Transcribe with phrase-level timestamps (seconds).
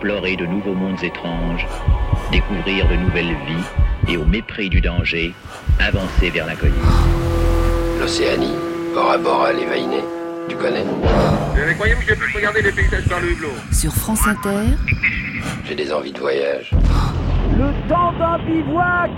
[0.00, 1.66] explorer de nouveaux mondes étranges,
[2.32, 5.34] découvrir de nouvelles vies et au mépris du danger,
[5.78, 6.72] avancer vers l'inconnu.
[8.00, 8.54] L'Océanie,
[8.94, 10.02] Bora Bora, les Vainés,
[10.48, 10.84] tu connais?
[11.74, 14.74] Croyez-vous que je puisse regarder les paysages par le hublot Sur France Inter,
[15.66, 16.70] J'ai des envies de voyage.
[17.58, 19.10] Le temps d'un bivouac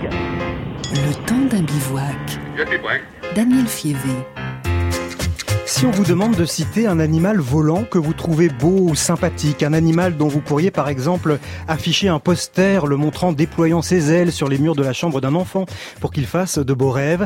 [0.93, 2.39] le temps d'un bivouac.
[2.55, 3.01] Je suis prêt.
[3.35, 4.09] Daniel Fievé.
[5.75, 9.63] Si on vous demande de citer un animal volant que vous trouvez beau ou sympathique,
[9.63, 14.31] un animal dont vous pourriez par exemple afficher un poster le montrant déployant ses ailes
[14.31, 15.65] sur les murs de la chambre d'un enfant
[15.99, 17.25] pour qu'il fasse de beaux rêves,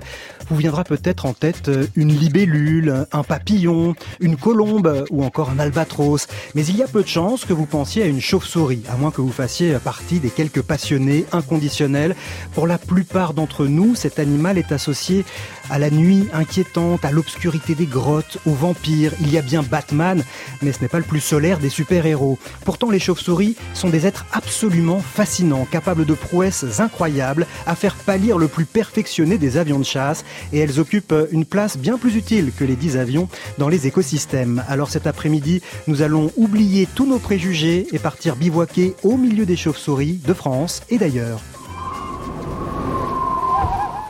[0.50, 6.28] vous viendra peut-être en tête une libellule, un papillon, une colombe ou encore un albatros.
[6.56, 9.12] Mais il y a peu de chances que vous pensiez à une chauve-souris, à moins
[9.12, 12.16] que vous fassiez partie des quelques passionnés inconditionnels.
[12.54, 15.26] Pour la plupart d'entre nous, cet animal est associé
[15.70, 19.14] à la nuit inquiétante, à l'obscurité des grottes, aux vampires.
[19.22, 20.24] Il y a bien Batman,
[20.62, 22.38] mais ce n'est pas le plus solaire des super-héros.
[22.66, 28.38] Pourtant, les chauves-souris sont des êtres absolument fascinants, capables de prouesses incroyables, à faire pâlir
[28.38, 32.52] le plus perfectionné des avions de chasse, et elles occupent une place bien plus utile
[32.58, 34.64] que les dix avions dans les écosystèmes.
[34.68, 39.56] Alors cet après-midi, nous allons oublier tous nos préjugés et partir bivouaquer au milieu des
[39.56, 41.42] chauves-souris de France et d'ailleurs.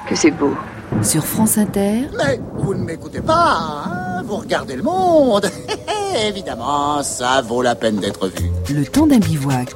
[0.07, 0.53] Que c'est beau.
[1.01, 5.49] Sur France Inter, Mais vous ne m'écoutez pas, hein vous regardez le monde.
[6.27, 8.49] Évidemment, ça vaut la peine d'être vu.
[8.73, 9.73] le temps d'un bivouac.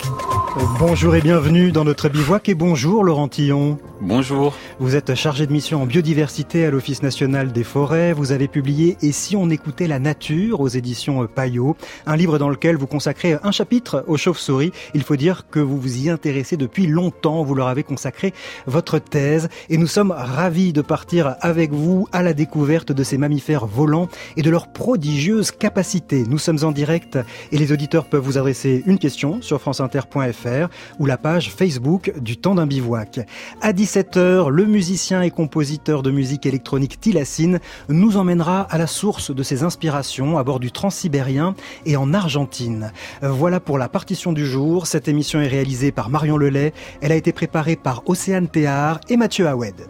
[0.79, 3.77] Bonjour et bienvenue dans notre bivouac et bonjour Laurent Tillon.
[4.03, 4.55] Bonjour.
[4.79, 8.13] Vous êtes chargé de mission en biodiversité à l'Office national des forêts.
[8.13, 12.49] Vous avez publié Et si on écoutait la nature aux éditions Payot, un livre dans
[12.49, 14.71] lequel vous consacrez un chapitre aux chauves-souris.
[14.95, 17.43] Il faut dire que vous vous y intéressez depuis longtemps.
[17.43, 18.33] Vous leur avez consacré
[18.65, 23.19] votre thèse et nous sommes ravis de partir avec vous à la découverte de ces
[23.19, 26.23] mammifères volants et de leurs prodigieuses capacités.
[26.27, 27.19] Nous sommes en direct
[27.51, 32.37] et les auditeurs peuvent vous adresser une question sur franceinter.fr ou la page Facebook du
[32.37, 33.19] temps d'un bivouac.
[33.61, 37.59] À 17h, le musicien et compositeur de musique électronique Tilassine
[37.89, 42.93] nous emmènera à la source de ses inspirations à bord du Transsibérien et en Argentine.
[43.21, 44.87] Voilà pour la partition du jour.
[44.87, 46.73] Cette émission est réalisée par Marion Lelay.
[47.01, 49.89] Elle a été préparée par Océane Théard et Mathieu Hawed.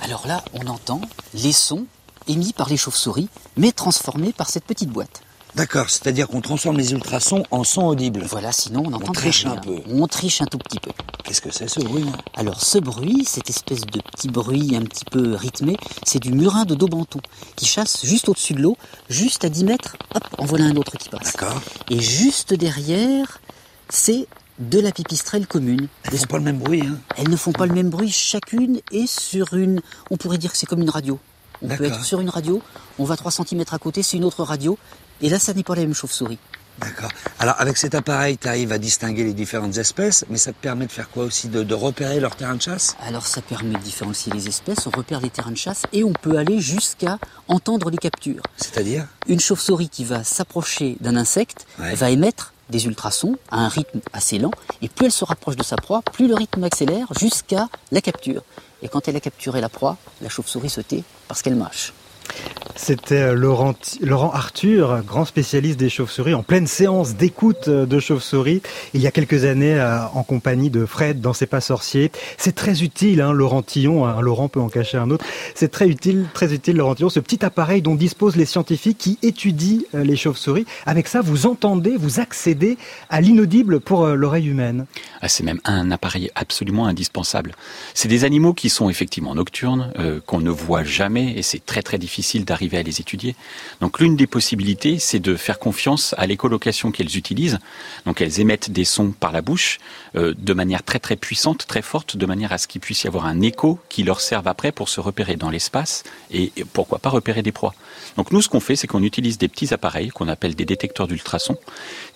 [0.00, 1.02] Alors là, on entend
[1.34, 1.84] les sons
[2.28, 5.20] émis par les chauves-souris, mais transformés par cette petite boîte.
[5.54, 8.22] D'accord, c'est-à-dire qu'on transforme les ultrasons en sons audibles.
[8.28, 9.54] Voilà, sinon on entend triche rien.
[9.54, 9.80] un peu.
[9.88, 10.90] On triche un tout petit peu.
[11.24, 12.12] Qu'est-ce que c'est ce bruit là?
[12.34, 16.64] Alors ce bruit, cette espèce de petit bruit un petit peu rythmé, c'est du murin
[16.64, 17.20] de Daubenton
[17.56, 18.76] qui chasse juste au-dessus de l'eau,
[19.08, 21.32] juste à 10 mètres, hop, en voilà un autre qui passe.
[21.32, 21.60] D'accord.
[21.90, 23.40] Et juste derrière,
[23.88, 24.26] c'est
[24.60, 25.88] de la pipistrelle commune.
[26.04, 28.80] Elles font pas le même bruit, hein Elles ne font pas le même bruit, chacune
[28.92, 29.80] est sur une...
[30.10, 31.18] On pourrait dire que c'est comme une radio.
[31.62, 32.62] On peut être sur une radio,
[32.98, 34.78] on va 3 cm à côté, c'est une autre radio,
[35.22, 36.38] et là ça n'est pas la même chauve-souris.
[36.78, 37.10] D'accord.
[37.38, 40.86] Alors avec cet appareil, tu arrives à distinguer les différentes espèces, mais ça te permet
[40.86, 42.96] de faire quoi aussi de, de repérer leur terrain de chasse?
[43.06, 46.12] Alors ça permet de différencier les espèces, on repère les terrains de chasse et on
[46.14, 48.42] peut aller jusqu'à entendre les captures.
[48.56, 49.06] C'est-à-dire?
[49.28, 51.94] Une chauve-souris qui va s'approcher d'un insecte Ouais.
[51.94, 55.64] va émettre des ultrasons à un rythme assez lent et plus elle se rapproche de
[55.64, 58.42] sa proie, plus le rythme accélère jusqu'à la capture.
[58.82, 61.92] Et quand elle a capturé la proie, la chauve-souris se tait parce qu'elle mâche.
[62.76, 67.98] C'était euh, Laurent, Laurent Arthur, grand spécialiste des chauves-souris, en pleine séance d'écoute euh, de
[68.00, 68.62] chauves-souris,
[68.94, 72.10] il y a quelques années euh, en compagnie de Fred dans C'est pas sorcier.
[72.38, 76.26] C'est très utile, hein, Laurent Tillon, Laurent peut en cacher un autre, c'est très utile,
[76.32, 80.66] très utile Laurent Tillon, ce petit appareil dont disposent les scientifiques qui étudient les chauves-souris.
[80.86, 84.86] Avec ça, vous entendez, vous accédez à l'inaudible pour l'oreille humaine.
[85.20, 87.54] Ah, c'est même un appareil absolument indispensable.
[87.94, 89.92] C'est des animaux qui sont effectivement nocturnes,
[90.26, 93.36] qu'on ne voit jamais, et c'est très très difficile d'arriver à les étudier.
[93.80, 97.58] Donc l'une des possibilités, c'est de faire confiance à l'écolocation qu'elles utilisent.
[98.06, 99.78] Donc elles émettent des sons par la bouche
[100.16, 103.06] euh, de manière très très puissante, très forte, de manière à ce qu'il puisse y
[103.06, 106.98] avoir un écho qui leur serve après pour se repérer dans l'espace et et pourquoi
[106.98, 107.74] pas repérer des proies.
[108.16, 111.06] Donc nous, ce qu'on fait, c'est qu'on utilise des petits appareils qu'on appelle des détecteurs
[111.06, 111.56] d'ultrasons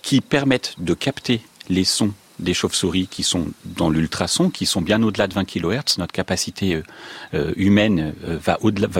[0.01, 5.01] qui permettent de capter les sons des chauves-souris qui sont dans l'ultrason, qui sont bien
[5.03, 5.97] au-delà de 20 kHz.
[5.97, 6.83] Notre capacité euh,
[7.33, 8.39] euh, humaine euh,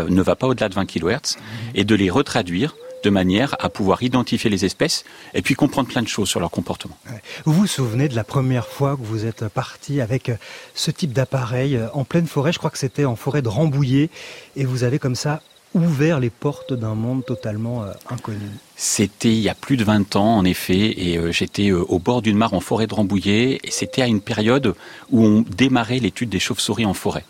[0.10, 1.38] ne va pas au-delà de 20 kHz,
[1.74, 5.06] et de les retraduire de manière à pouvoir identifier les espèces
[5.36, 6.98] et puis comprendre plein de choses sur leur comportement.
[7.46, 10.32] Vous vous souvenez de la première fois que vous êtes parti avec
[10.74, 14.10] ce type d'appareil en pleine forêt, je crois que c'était en forêt de Rambouillet,
[14.56, 15.44] et vous avez comme ça
[15.76, 18.50] ouvert les portes d'un monde totalement inconnu.
[18.76, 22.00] C'était il y a plus de 20 ans, en effet, et euh, j'étais euh, au
[22.00, 24.76] bord d'une mare en forêt de Rambouillet, et c'était à une période
[25.12, 27.26] où on démarrait l'étude des chauves-souris en forêt.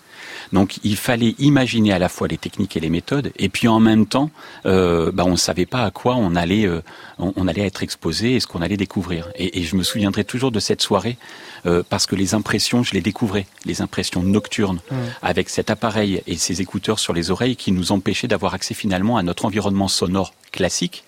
[0.54, 3.80] Donc il fallait imaginer à la fois les techniques et les méthodes, et puis en
[3.80, 4.30] même temps,
[4.66, 6.82] euh, bah, on ne savait pas à quoi on allait, euh,
[7.18, 9.30] on, allait être exposé et ce qu'on allait découvrir.
[9.36, 11.18] Et, et, je me souviendrai toujours de cette soirée
[11.66, 14.96] euh, parce que les impressions, je les découvrais, les impressions nocturnes, mmh.
[15.22, 19.18] avec cet appareil et ces écouteurs sur les oreilles qui nous empêchaient d'avoir accès finalement
[19.18, 21.04] à notre environnement sonore classique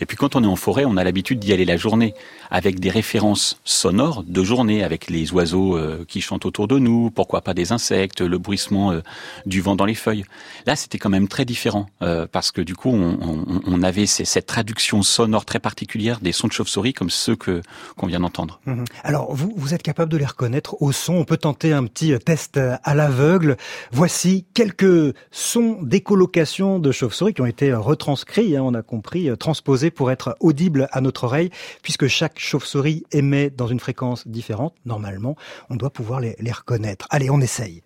[0.00, 2.14] et puis quand on est en forêt, on a l'habitude d'y aller la journée
[2.50, 7.10] avec des références sonores de journée, avec les oiseaux euh, qui chantent autour de nous,
[7.10, 9.00] pourquoi pas des insectes, le bruissement euh,
[9.46, 10.24] du vent dans les feuilles.
[10.66, 15.02] Là, c'était quand même très différent euh, parce que du coup, on, avait cette traduction
[15.02, 17.62] sonore très particulière des sons de chauve-souris comme ceux que
[17.96, 18.60] qu'on vient d'entendre.
[18.66, 18.84] Mmh.
[19.04, 21.14] Alors, vous, vous êtes capable de les reconnaître au son.
[21.14, 23.56] On peut tenter un petit test à l'aveugle.
[23.90, 29.89] Voici quelques sons d'écolocation de chauve-souris qui ont été retranscrits, hein, on a compris, transposés
[29.90, 31.50] pour être audible à notre oreille,
[31.82, 34.74] puisque chaque chauve-souris émet dans une fréquence différente.
[34.84, 35.36] Normalement,
[35.68, 37.06] on doit pouvoir les, reconnaître.
[37.10, 37.82] Allez, on essaye.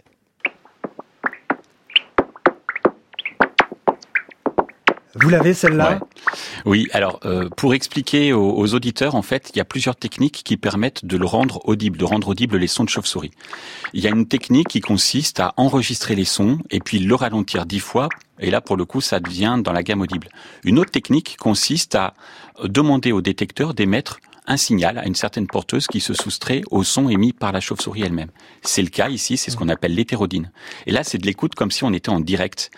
[5.15, 6.01] Vous l'avez celle-là?
[6.65, 10.57] Oui, alors euh, pour expliquer aux, auditeurs, en fait, il y a plusieurs techniques qui
[10.57, 13.33] permettent de le rendre audible, de rendre audible les sons de chauve-souris.
[13.93, 17.67] Il y a une technique qui consiste à enregistrer les sons et puis le ralentir
[17.67, 18.09] dix fois
[18.41, 20.29] et là, pour le coup, ça devient dans la gamme audible.
[20.65, 22.15] Une autre technique consiste à
[22.65, 27.09] demander au détecteur d'émettre un signal à une certaine porteuse qui se soustrait au son
[27.09, 28.31] émis par la chauve-souris elle-même.
[28.63, 30.51] C'est le cas ici, c'est ce qu'on appelle l'hétérodine.
[30.87, 32.71] Et là, c'est de l'écoute comme si on était en direct.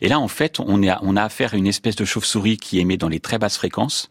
[0.00, 2.80] Et là, en fait, on, est, on a affaire à une espèce de chauve-souris qui
[2.80, 4.08] émet dans les très basses fréquences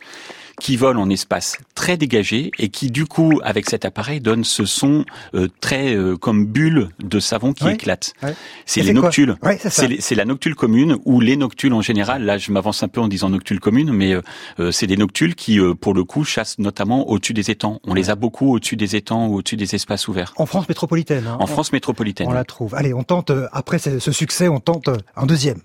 [0.61, 4.65] qui vole en espace très dégagé et qui du coup avec cet appareil donne ce
[4.65, 8.13] son euh, très euh, comme bulle de savon qui ouais, éclate.
[8.21, 8.35] Ouais.
[8.67, 9.37] C'est les noctules.
[9.41, 12.25] Ouais, c'est la noctule commune ou les noctules en général.
[12.25, 15.59] Là, je m'avance un peu en disant noctule commune, mais euh, c'est des noctules qui
[15.81, 17.79] pour le coup chassent notamment au-dessus des étangs.
[17.83, 20.31] On les a beaucoup au-dessus des étangs ou au-dessus des espaces ouverts.
[20.35, 21.25] En France métropolitaine.
[21.25, 22.27] Hein, en France métropolitaine.
[22.27, 22.75] On la trouve.
[22.75, 25.61] Allez, on tente après ce succès, on tente un deuxième.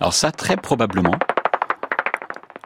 [0.00, 1.14] Alors ça, très probablement,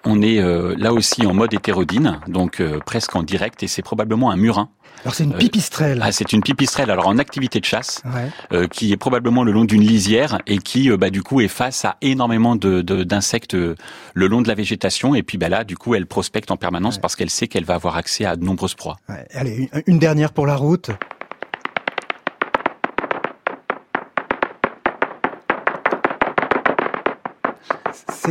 [0.05, 3.83] on est euh, là aussi en mode hétérodine, donc euh, presque en direct, et c'est
[3.83, 4.69] probablement un murin.
[5.03, 5.99] Alors c'est une pipistrelle.
[5.99, 6.91] Euh, ah, c'est une pipistrelle.
[6.91, 8.31] Alors en activité de chasse, ouais.
[8.53, 11.49] euh, qui est probablement le long d'une lisière et qui, euh, bah, du coup, est
[11.49, 13.75] face à énormément de, d'insectes de,
[14.15, 15.17] le long de la végétation.
[15.17, 17.01] Et puis, bah là, du coup, elle prospecte en permanence ouais.
[17.01, 18.97] parce qu'elle sait qu'elle va avoir accès à de nombreuses proies.
[19.09, 19.27] Ouais.
[19.35, 20.91] Allez, une, une dernière pour la route.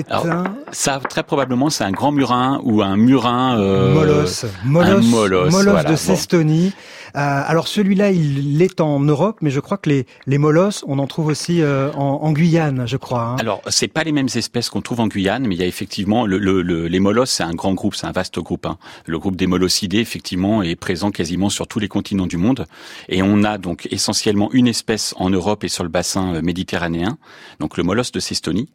[0.09, 0.43] Alors, un...
[0.71, 3.59] Ça, très probablement, c'est un grand murin ou un murin...
[3.59, 4.45] Euh, molosse.
[4.63, 6.73] Molosse, un molosse, molosse voilà, de Cestonie.
[6.75, 7.02] Bon.
[7.15, 10.99] Euh, alors celui-là, il est en Europe, mais je crois que les, les molosses, on
[10.99, 13.23] en trouve aussi euh, en, Guyane, je crois.
[13.23, 13.35] Hein.
[13.39, 16.25] Alors, c'est pas les mêmes espèces qu'on trouve en Guyane, mais il y a effectivement...
[16.25, 18.65] Le, le, le les molosses, c'est un grand groupe, c'est un vaste groupe.
[18.65, 18.77] Hein.
[19.07, 22.65] Le groupe des molossidés, effectivement, est présent quasiment sur tous les continents du monde.
[23.09, 27.17] Et on a donc essentiellement une espèce en Europe et sur le bassin euh, méditerranéen,
[27.59, 28.69] donc le molosse de Cestonie,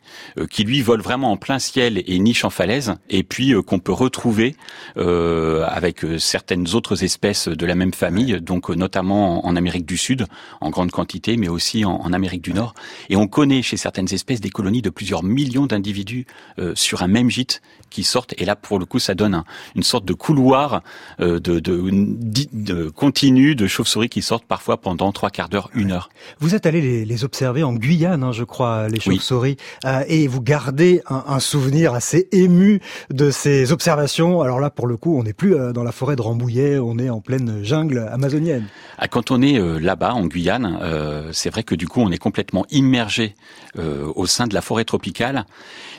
[0.50, 3.78] qui lui vole vraiment en plein ciel et niche en falaise, et puis euh, qu'on
[3.78, 4.56] peut retrouver
[4.96, 10.26] euh, avec certaines autres espèces de la même famille, donc notamment en Amérique du Sud,
[10.60, 12.74] en grande quantité, mais aussi en, en Amérique du Nord.
[13.08, 16.26] Et on connaît chez certaines espèces des colonies de plusieurs millions d'individus
[16.58, 18.34] euh, sur un même gîte qui sortent.
[18.38, 19.44] Et là, pour le coup, ça donne un,
[19.74, 20.82] une sorte de couloir
[21.20, 25.70] euh, de, de, de, de, continu de chauves-souris qui sortent parfois pendant trois quarts d'heure,
[25.74, 26.10] une heure.
[26.40, 29.90] Vous êtes allé les, les observer en Guyane, hein, je crois, les chauves-souris, oui.
[29.90, 34.40] euh, et vous gardez un, un, souvenir assez ému de ces observations.
[34.42, 36.98] Alors là, pour le coup, on n'est plus euh, dans la forêt de Rambouillet, on
[36.98, 38.66] est en pleine jungle amazonienne.
[38.98, 42.18] Ah, quand on est là-bas, en Guyane, euh, c'est vrai que du coup, on est
[42.18, 43.34] complètement immergé
[43.76, 45.44] au sein de la forêt tropicale.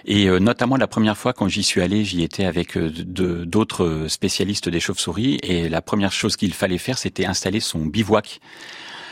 [0.05, 5.39] Et notamment la première fois quand j'y suis j'y étais avec d'autres spécialistes des chauves-souris.
[5.43, 8.39] Et la première chose qu'il fallait faire, c'était installer son bivouac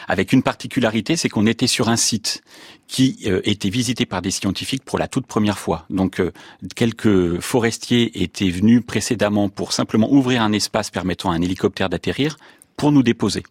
[0.07, 2.41] avec une particularité, c'est qu'on était sur un site
[2.87, 5.85] qui euh, était visité par des scientifiques pour la toute première fois.
[5.89, 6.31] Donc euh,
[6.75, 12.37] quelques forestiers étaient venus précédemment pour simplement ouvrir un espace permettant à un hélicoptère d'atterrir
[12.77, 13.43] pour nous déposer.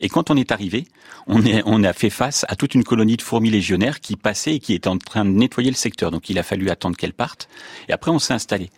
[0.00, 0.84] Et quand on est arrivé,
[1.26, 4.54] on, est, on a fait face à toute une colonie de fourmis légionnaires qui passaient
[4.54, 6.10] et qui étaient en train de nettoyer le secteur.
[6.10, 7.48] Donc il a fallu attendre qu'elles partent.
[7.88, 8.70] Et après, on s'est installé.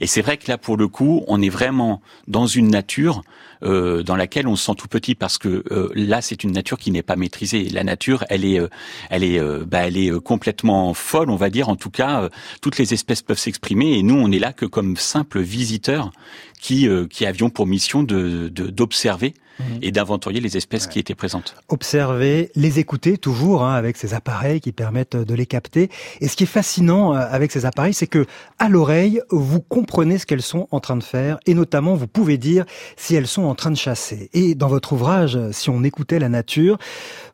[0.00, 3.22] Et c'est vrai que là, pour le coup, on est vraiment dans une nature
[3.62, 6.78] euh, dans laquelle on se sent tout petit parce que euh, là c'est une nature
[6.78, 7.68] qui n'est pas maîtrisée.
[7.70, 8.68] La nature, elle est, euh,
[9.08, 11.68] elle est, bah, elle est complètement folle, on va dire.
[11.68, 12.28] En tout cas,
[12.60, 16.12] toutes les espèces peuvent s'exprimer et nous on est là que comme simples visiteurs
[16.66, 19.78] qui, qui avions pour mission de d'observer Mhm.
[19.82, 21.54] et d'inventorier les espèces qui étaient présentes.
[21.68, 25.88] Observer, les écouter toujours hein, avec ces appareils qui permettent de les capter.
[26.20, 28.26] Et ce qui est fascinant euh, avec ces appareils, c'est que
[28.58, 32.36] à l'oreille, vous comprenez ce qu'elles sont en train de faire et notamment vous pouvez
[32.36, 34.28] dire si elles sont en train de chasser.
[34.34, 36.76] Et dans votre ouvrage, si on écoutait la nature,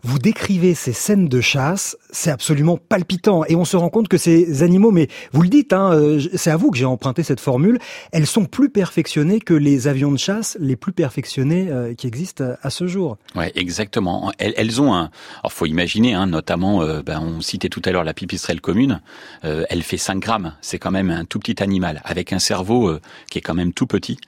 [0.03, 4.19] vous décrivez ces scènes de chasse, c'est absolument palpitant et on se rend compte que
[4.19, 7.41] ces animaux, mais vous le dites, hein, euh, c'est à vous que j'ai emprunté cette
[7.41, 7.79] formule,
[8.13, 12.43] elles sont plus perfectionnées que les avions de chasse les plus perfectionnés euh, qui existe
[12.63, 13.17] à ce jour.
[13.35, 14.33] Ouais, exactement.
[14.39, 15.11] Elles, ont un.
[15.43, 19.01] Alors, faut imaginer, hein, notamment, euh, ben, on citait tout à l'heure la pipistrelle commune.
[19.45, 20.55] Euh, elle fait 5 grammes.
[20.61, 22.99] C'est quand même un tout petit animal avec un cerveau
[23.31, 24.19] qui est quand même tout petit.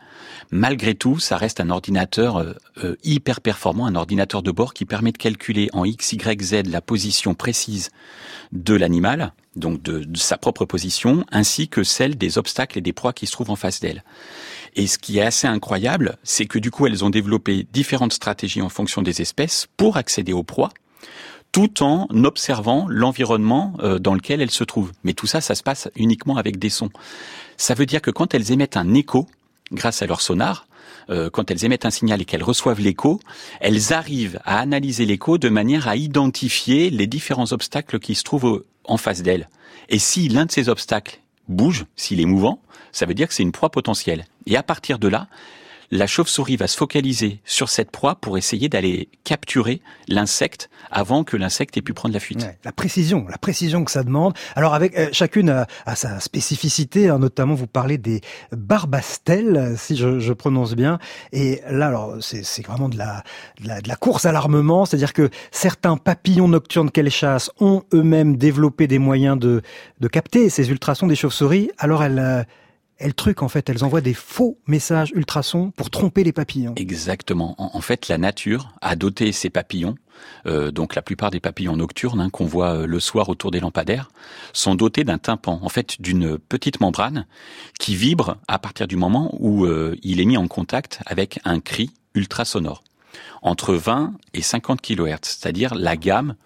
[0.51, 2.55] Malgré tout, ça reste un ordinateur
[3.03, 6.81] hyper performant, un ordinateur de bord qui permet de calculer en x, y, z la
[6.81, 7.74] position précise
[8.53, 12.93] de l'animal, donc de, de sa propre position, ainsi que celle des obstacles et des
[12.93, 14.05] proies qui se trouvent en face d'elle.
[14.77, 18.63] Et ce qui est assez incroyable, c'est que du coup, elles ont développé différentes stratégies
[18.63, 20.71] en fonction des espèces pour accéder aux proies
[21.55, 24.91] tout en observant l'environnement euh, dans lequel elles se trouvent.
[25.05, 26.91] Mais tout ça, ça se passe uniquement avec des sons.
[27.57, 29.29] Ça veut dire que quand elles émettent un écho,
[29.71, 30.67] grâce à leur sonar,
[31.11, 33.21] euh, quand elles émettent un signal et qu'elles reçoivent l'écho,
[33.61, 38.65] elles arrivent à analyser l'écho de manière à identifier les différents obstacles qui se trouvent
[38.85, 39.49] en face d'elles.
[39.89, 42.61] Et si l'un de ces obstacles bouge, s'il est mouvant,
[42.93, 44.27] ça veut dire que c'est une proie potentielle.
[44.47, 45.29] Et à partir de là,
[45.95, 51.37] la chauve-souris va se focaliser sur cette proie pour essayer d'aller capturer l'insecte avant que
[51.37, 52.49] l'insecte ait pu prendre la fuite.
[52.65, 54.35] la précision, la précision que ça demande.
[54.57, 60.33] Alors avec euh, chacune a, sa spécificité, hein, notamment vous parlez des barbastelles, si je,
[60.33, 60.99] prononce bien.
[61.33, 66.91] Et là, alors c'est vraiment de la, course à l'armement, c'est-à-dire que certains papillons nocturnes
[66.91, 69.63] qu'elles chassent ont eux-mêmes développé des moyens de,
[70.01, 71.71] de capter ces ultrasons des chauves-souris.
[71.79, 72.43] Alors elles euh,
[72.99, 76.75] elles truquent en fait, elles envoient des faux messages ultrasons pour tromper les papillons.
[76.77, 77.55] Exactement.
[77.59, 79.97] En, fait, la nature a doté ces papillons,
[80.47, 83.61] euh, donc la plupart des papillons nocturnes hein, qu'on voit euh, le soir autour des
[83.61, 84.11] lampadaires,
[84.53, 87.27] sont dotés d'un tympan, en fait d'une petite membrane
[87.79, 91.61] qui vibre à partir du moment où euh, il est mis en contact avec un
[91.61, 92.85] cri ultrasonore,
[93.43, 96.37] entre 20 et 50 kHz, c'est-à-dire la gamme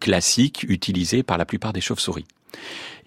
[0.00, 2.26] classique utilisée par la plupart des chauves-souris.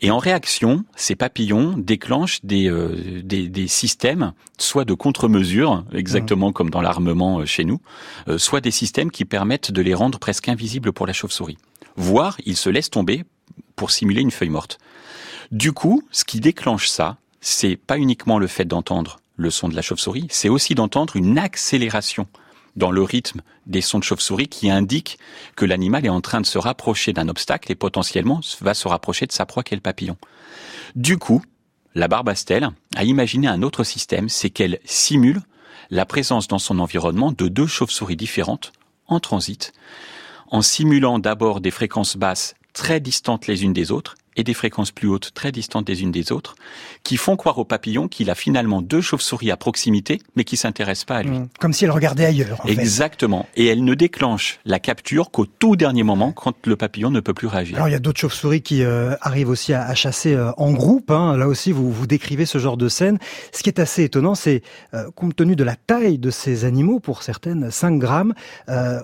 [0.01, 6.51] Et en réaction, ces papillons déclenchent des, euh, des, des, systèmes, soit de contre-mesures, exactement
[6.51, 7.79] comme dans l'armement euh, chez nous,
[8.27, 11.57] euh, soit des systèmes qui permettent de les rendre presque invisibles pour la chauve-souris.
[11.95, 13.23] Voire, ils se laissent tomber
[13.77, 14.79] pour simuler une feuille morte.
[15.51, 19.75] Du coup, ce qui déclenche ça, c'est pas uniquement le fait d'entendre le son de
[19.75, 22.27] la chauve-souris, c'est aussi d'entendre une accélération
[22.75, 25.17] dans le rythme des sons de chauve-souris qui indiquent
[25.55, 29.25] que l'animal est en train de se rapprocher d'un obstacle et potentiellement va se rapprocher
[29.25, 30.17] de sa proie qu'est le papillon.
[30.95, 31.41] Du coup,
[31.93, 35.41] la barbastelle a imaginé un autre système, c'est qu'elle simule
[35.89, 38.73] la présence dans son environnement de deux chauves-souris différentes
[39.07, 39.71] en transit,
[40.51, 44.91] en simulant d'abord des fréquences basses très distantes les unes des autres et des fréquences
[44.91, 46.55] plus hautes très distantes des unes des autres,
[47.03, 51.05] qui font croire au papillon qu'il a finalement deux chauves-souris à proximité, mais qui s'intéressent
[51.05, 51.39] pas à lui.
[51.39, 51.47] Mmh.
[51.59, 52.61] Comme si elle regardait ailleurs.
[52.65, 53.47] Exactement.
[53.55, 57.33] Et elle ne déclenche la capture qu'au tout dernier moment, quand le papillon ne peut
[57.33, 57.75] plus réagir.
[57.75, 61.11] Alors il y a d'autres chauves-souris qui euh, arrivent aussi à, chasser euh, en groupe.
[61.11, 61.37] Hein.
[61.37, 63.17] Là aussi, vous, vous décrivez ce genre de scène.
[63.51, 64.61] Ce qui est assez étonnant, c'est
[64.93, 68.33] euh, compte tenu de la taille de ces animaux, pour certaines 5 grammes,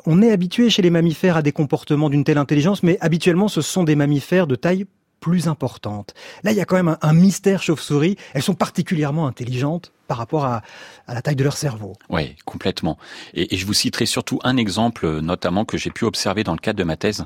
[0.05, 3.61] on est habitué chez les mammifères à des comportements d'une telle intelligence, mais habituellement, ce
[3.61, 4.85] sont des mammifères de taille
[5.21, 6.13] plus importante.
[6.43, 8.17] Là, il y a quand même un, mystère chauve-souris.
[8.33, 10.61] Elles sont particulièrement intelligentes par rapport à,
[11.07, 11.93] la taille de leur cerveau.
[12.09, 12.97] Oui, complètement.
[13.33, 16.79] Et, je vous citerai surtout un exemple, notamment que j'ai pu observer dans le cadre
[16.79, 17.23] de ma thèse.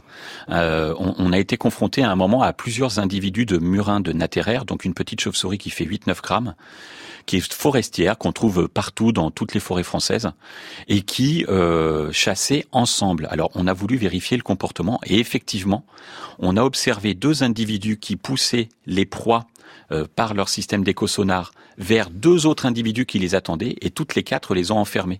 [0.49, 4.65] Euh, on, a été confronté à un moment à plusieurs individus de murins de natéraire,
[4.65, 6.55] donc une petite chauve-souris qui fait 8-9 grammes,
[7.25, 10.31] qui est forestière, qu'on trouve partout dans toutes les forêts françaises,
[10.87, 13.27] et qui euh, chassaient ensemble.
[13.31, 15.85] Alors on a voulu vérifier le comportement, et effectivement,
[16.39, 19.45] on a observé deux individus qui poussaient les proies
[19.91, 24.23] euh, par leur système d'éco-sonar vers deux autres individus qui les attendaient, et toutes les
[24.23, 25.19] quatre les ont enfermés.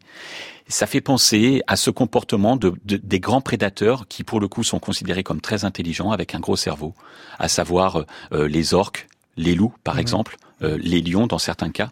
[0.67, 4.79] Ça fait penser à ce comportement de, des grands prédateurs qui, pour le coup, sont
[4.79, 6.95] considérés comme très intelligents avec un gros cerveau,
[7.37, 9.07] à savoir euh, les orques,
[9.37, 11.89] les loups, par exemple, euh, les lions dans certains cas.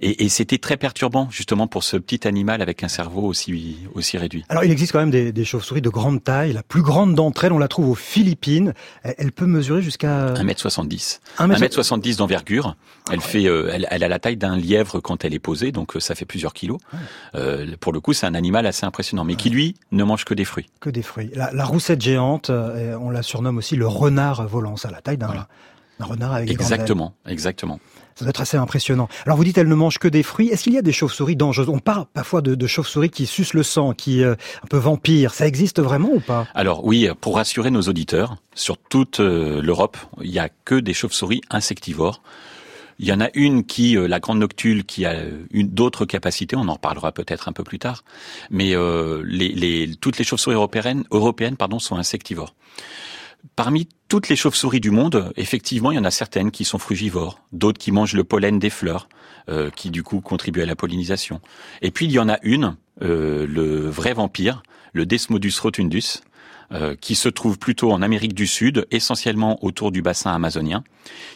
[0.00, 4.18] Et, et c'était très perturbant justement pour ce petit animal avec un cerveau aussi aussi
[4.18, 4.44] réduit.
[4.48, 6.52] Alors il existe quand même des, des chauves-souris de grande taille.
[6.52, 8.74] La plus grande d'entre elles, on la trouve aux Philippines.
[9.02, 11.20] Elle, elle peut mesurer jusqu'à 1m70.
[11.38, 12.76] 1m70 1m70 d'envergure.
[13.10, 15.96] Elle fait, euh, elle, elle a la taille d'un lièvre quand elle est posée, donc
[15.96, 16.78] euh, ça fait plusieurs kilos.
[17.34, 20.34] Euh, pour le coup, c'est un animal assez impressionnant, mais qui lui ne mange que
[20.34, 20.66] des fruits.
[20.80, 21.30] que des fruits.
[21.34, 24.76] La, la roussette géante, on la surnomme aussi le renard volant.
[24.76, 25.46] Ça a la taille d'un
[26.00, 26.54] renard avec des.
[26.54, 27.80] Exactement, exactement.
[28.18, 29.08] Ça doit être assez impressionnant.
[29.26, 30.48] Alors vous dites elle ne mange que des fruits.
[30.48, 31.68] Est-ce qu'il y a des chauves-souris dangereuses?
[31.68, 34.34] On parle parfois de, chauves-souris qui sucent le sang, qui euh,
[34.64, 35.32] un peu vampires.
[35.32, 36.48] Ça existe vraiment ou pas?
[36.54, 40.94] Alors oui, pour rassurer nos auditeurs, sur toute euh, l'Europe, il y a que des
[40.94, 42.20] chauves-souris insectivores.
[42.98, 46.04] Il y en a une qui, euh, la grande noctule, qui a euh, une d'autres
[46.04, 46.56] capacités.
[46.56, 48.02] On en reparlera peut-être un peu plus tard.
[48.50, 52.56] Mais euh, les, les- toutes les chauves-souris européennes, européennes, pardon, sont insectivores.
[53.56, 57.40] Parmi toutes les chauves-souris du monde, effectivement, il y en a certaines qui sont frugivores,
[57.52, 59.08] d'autres qui mangent le pollen des fleurs,
[59.48, 61.40] euh, qui du coup contribuent à la pollinisation.
[61.82, 66.22] Et puis il y en a une, euh, le vrai vampire, le Desmodus rotundus,
[66.72, 70.84] euh, qui se trouve plutôt en Amérique du Sud, essentiellement autour du bassin amazonien,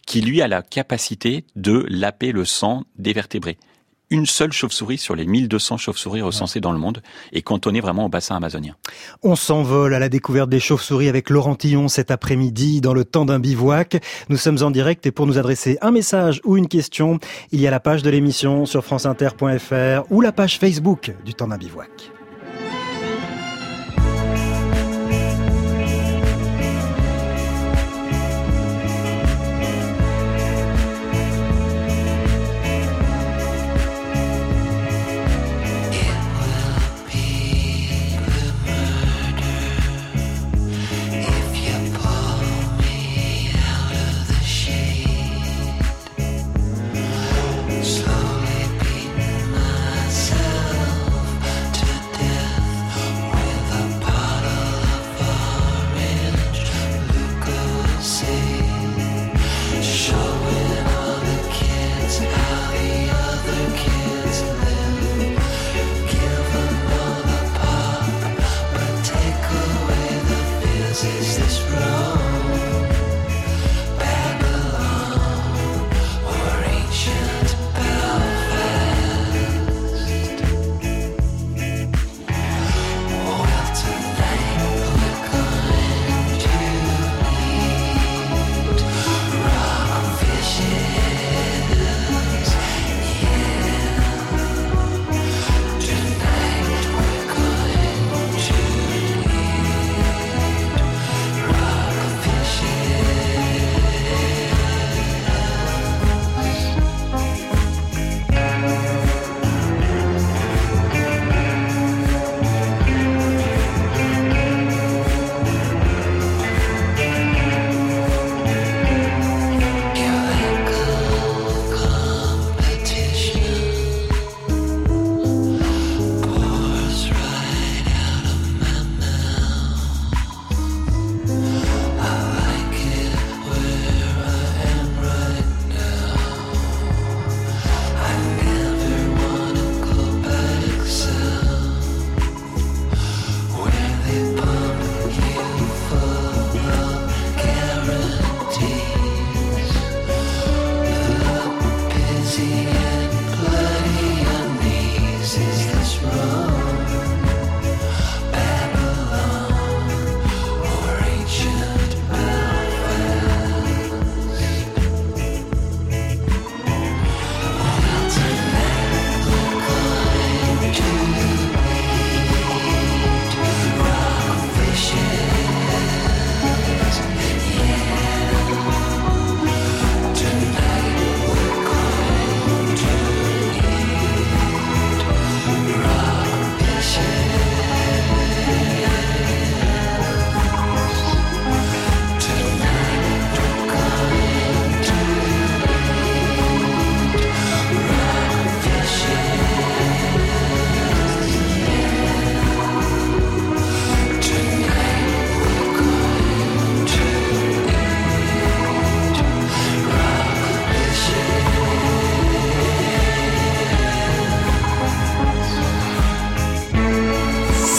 [0.07, 3.57] qui lui a la capacité de laper le sang des vertébrés.
[4.13, 7.01] Une seule chauve-souris sur les 1200 chauves-souris recensées dans le monde
[7.33, 8.75] est cantonnée vraiment au bassin amazonien.
[9.23, 13.25] On s'envole à la découverte des chauves-souris avec Laurent Tillon cet après-midi dans le temps
[13.25, 14.03] d'un bivouac.
[14.29, 17.21] Nous sommes en direct et pour nous adresser un message ou une question,
[17.53, 21.49] il y a la page de l'émission sur franceinter.fr ou la page Facebook du temps
[21.49, 22.13] d'un bivouac.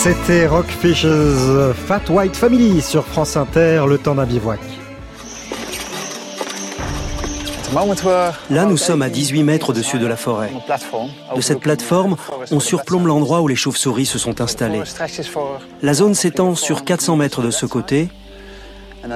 [0.04, 1.06] C'était Rockfish's
[1.86, 4.60] Fat White Family sur France Inter, le temps d'un bivouac.
[8.50, 10.52] Là, nous sommes à 18 mètres au-dessus de la forêt.
[11.34, 12.16] De cette plateforme,
[12.50, 14.82] on surplombe l'endroit où les chauves-souris se sont installées.
[15.80, 18.10] La zone s'étend sur 400 mètres de ce côté,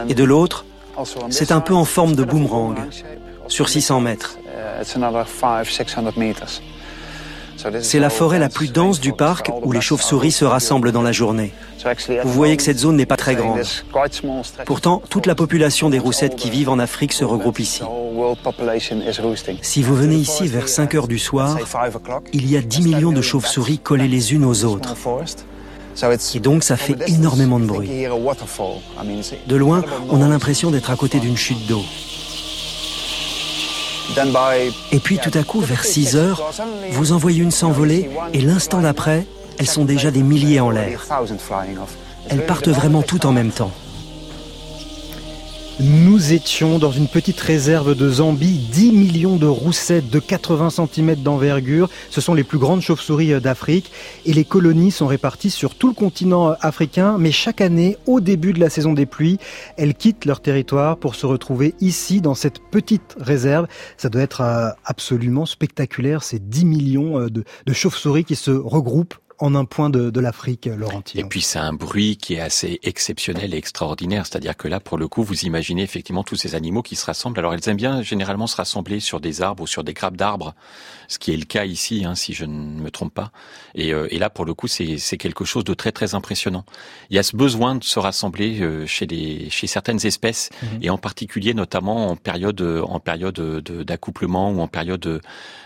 [0.09, 0.65] et de l'autre,
[1.29, 2.79] c'est un peu en forme de boomerang,
[3.47, 4.39] sur 600 mètres.
[7.83, 11.13] C'est la forêt la plus dense du parc où les chauves-souris se rassemblent dans la
[11.13, 11.53] journée.
[12.25, 13.61] Vous voyez que cette zone n'est pas très grande.
[14.67, 17.83] Pourtant, toute la population des roussettes qui vivent en Afrique se regroupe ici.
[19.63, 21.59] Si vous venez ici vers 5 heures du soir,
[22.33, 24.95] il y a 10 millions de chauves-souris collées les unes aux autres.
[26.35, 27.89] Et donc ça fait énormément de bruit.
[29.47, 31.83] De loin, on a l'impression d'être à côté d'une chute d'eau.
[34.93, 36.53] Et puis tout à coup, vers 6 heures,
[36.93, 39.27] vous en voyez une s'envoler et l'instant d'après,
[39.59, 41.07] elles sont déjà des milliers en l'air.
[42.29, 43.73] Elles partent vraiment toutes en même temps.
[45.81, 51.15] Nous étions dans une petite réserve de Zambie, 10 millions de roussettes de 80 cm
[51.23, 51.89] d'envergure.
[52.11, 53.93] Ce sont les plus grandes chauves-souris d'Afrique
[54.27, 57.17] et les colonies sont réparties sur tout le continent africain.
[57.17, 59.39] Mais chaque année, au début de la saison des pluies,
[59.77, 63.69] elles quittent leur territoire pour se retrouver ici, dans cette petite réserve.
[63.99, 69.15] Ça doit être euh, absolument spectaculaire, ces 10 millions euh, de chauves-souris qui se regroupent
[69.39, 71.25] en un point de, de l'Afrique, Laurentien.
[71.25, 74.27] Et puis c'est un bruit qui est assez exceptionnel et extraordinaire.
[74.27, 77.39] C'est-à-dire que là, pour le coup, vous imaginez effectivement tous ces animaux qui se rassemblent.
[77.39, 80.55] Alors elles aiment bien généralement se rassembler sur des arbres ou sur des grappes d'arbres,
[81.07, 83.31] ce qui est le cas ici, hein, si je ne me trompe pas.
[83.75, 86.65] Et, euh, et là, pour le coup, c'est quelque chose de très très impressionnant.
[87.11, 90.79] Il y a ce besoin de se rassembler euh, chez, certaines espèces, mhm.
[90.83, 93.39] et en particulier notamment en période, en période
[93.85, 95.21] d'accouplement ou en période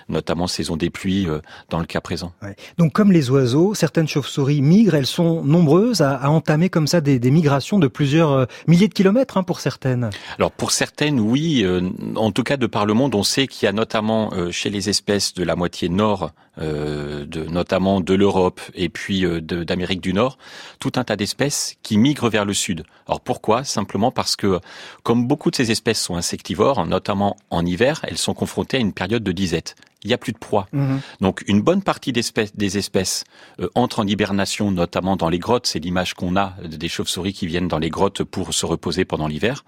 [0.09, 2.33] notamment saison des pluies euh, dans le cas présent.
[2.43, 2.57] Ouais.
[2.79, 7.19] Donc comme les oiseaux, certaines chauves-souris migrent, elles sont nombreuses à, entamer comme ça des,
[7.31, 10.11] migrations de plusieurs euh, milliers de kilomètres hein, pour certaines.
[10.39, 11.63] Alors pour certaines, oui.
[11.65, 11.81] Euh,
[12.17, 14.89] en tout cas, de par le monde, on sait qu'il y a notamment chez les
[14.89, 20.39] espèces de la moitié nord, euh, notamment de l'Europe et puis d'Amérique du Nord,
[20.79, 22.85] tout un tas d'espèces qui migrent vers le sud.
[23.07, 23.65] Alors pourquoi?
[23.65, 24.61] Simplement parce que,
[25.03, 28.93] comme beaucoup de ces espèces sont insectivores, notamment en hiver, elles sont confrontées à une
[28.93, 30.69] période de disette il n'y a plus de proie.
[30.73, 30.97] Mmh.
[31.21, 33.25] Donc une bonne partie des espèces, des espèces
[33.61, 35.67] euh, entrent en hibernation, notamment dans les grottes.
[35.67, 39.29] C'est l'image qu'on a des chauves-souris qui viennent dans les grottes pour se reposer pendant
[39.29, 39.65] l'hiver.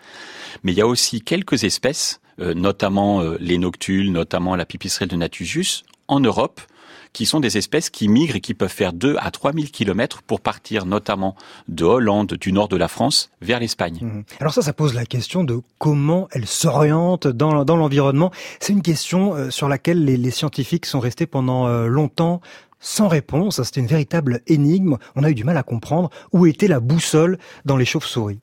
[0.62, 5.08] Mais il y a aussi quelques espèces, euh, notamment euh, les noctules, notamment la pipistrelle
[5.08, 6.60] de Natujus, en Europe,
[7.14, 10.20] qui sont des espèces qui migrent et qui peuvent faire 2 à 3 000 kilomètres
[10.20, 11.36] pour partir notamment
[11.68, 14.00] de Hollande, du nord de la France, vers l'Espagne.
[14.02, 14.22] Mmh.
[14.40, 18.30] Alors ça, ça pose la question de comment elles s'orientent dans, dans l'environnement.
[18.60, 22.40] C'est une question euh, sur laquelle les, les, scientifiques sont restés pendant euh, longtemps
[22.80, 23.62] sans réponse.
[23.62, 24.98] C'était une véritable énigme.
[25.16, 28.40] On a eu du mal à comprendre où était la boussole dans les chauves-souris.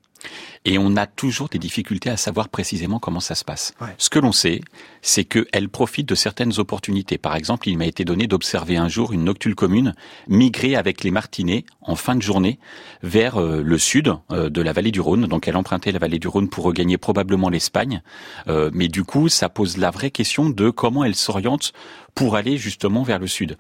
[0.64, 3.74] Et on a toujours des difficultés à savoir précisément comment ça se passe.
[3.82, 3.96] Ouais.
[3.98, 4.62] Ce que l'on sait,
[5.02, 7.18] c'est qu'elle profite de certaines opportunités.
[7.18, 9.96] Par exemple, il m'a été donné d'observer un jour une noctule commune
[10.28, 12.60] migrer avec les martinets en fin de journée
[13.02, 15.26] vers euh, le sud euh, de la vallée du Rhône.
[15.26, 18.02] Donc elle empruntait la vallée du Rhône pour regagner probablement l'Espagne.
[18.48, 21.74] Euh, mais du coup, ça pose la vraie question de comment elle s'oriente
[22.14, 23.58] pour aller justement vers le sud.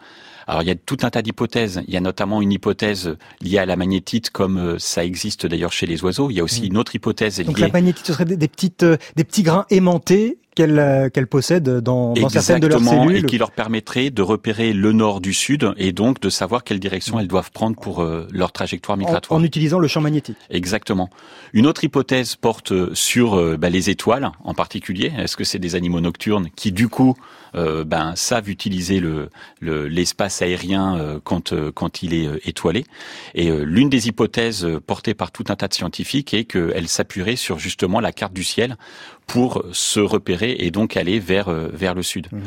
[0.48, 1.82] Alors il y a tout un tas d'hypothèses.
[1.88, 5.74] Il y a notamment une hypothèse liée à la magnétite, comme euh, ça existe d'ailleurs
[5.74, 6.30] chez les oiseaux.
[6.30, 6.66] Il y a aussi mmh.
[6.66, 7.46] une autre hypothèse liée.
[7.46, 11.10] Donc la magnétite, ce serait des, des petites, euh, des petits grains aimantés qu'elles euh,
[11.10, 13.18] qu possèdent dans, dans certaines de leurs cellules.
[13.18, 16.80] et qui leur permettrait de repérer le nord du sud et donc de savoir quelle
[16.80, 19.40] direction elles doivent prendre pour euh, leur trajectoire migratoire.
[19.40, 20.38] En, en, utilisant le champ magnétique.
[20.50, 21.10] Exactement.
[21.54, 25.12] Une autre hypothèse porte sur euh, bah, les étoiles en particulier.
[25.18, 27.16] Est-ce que c'est des animaux nocturnes qui du coup
[27.56, 29.30] euh, ben, savent utiliser le,
[29.62, 32.86] l'espace le, aérien quand, quand il est étoilé?
[33.36, 37.60] Et l'une des hypothèses portées par tout un tas de scientifiques est qu'elle s'appuierait sur
[37.60, 38.78] justement la carte du ciel
[39.28, 42.28] pour se repérer et donc aller vers euh, vers le sud.
[42.32, 42.40] Mmh.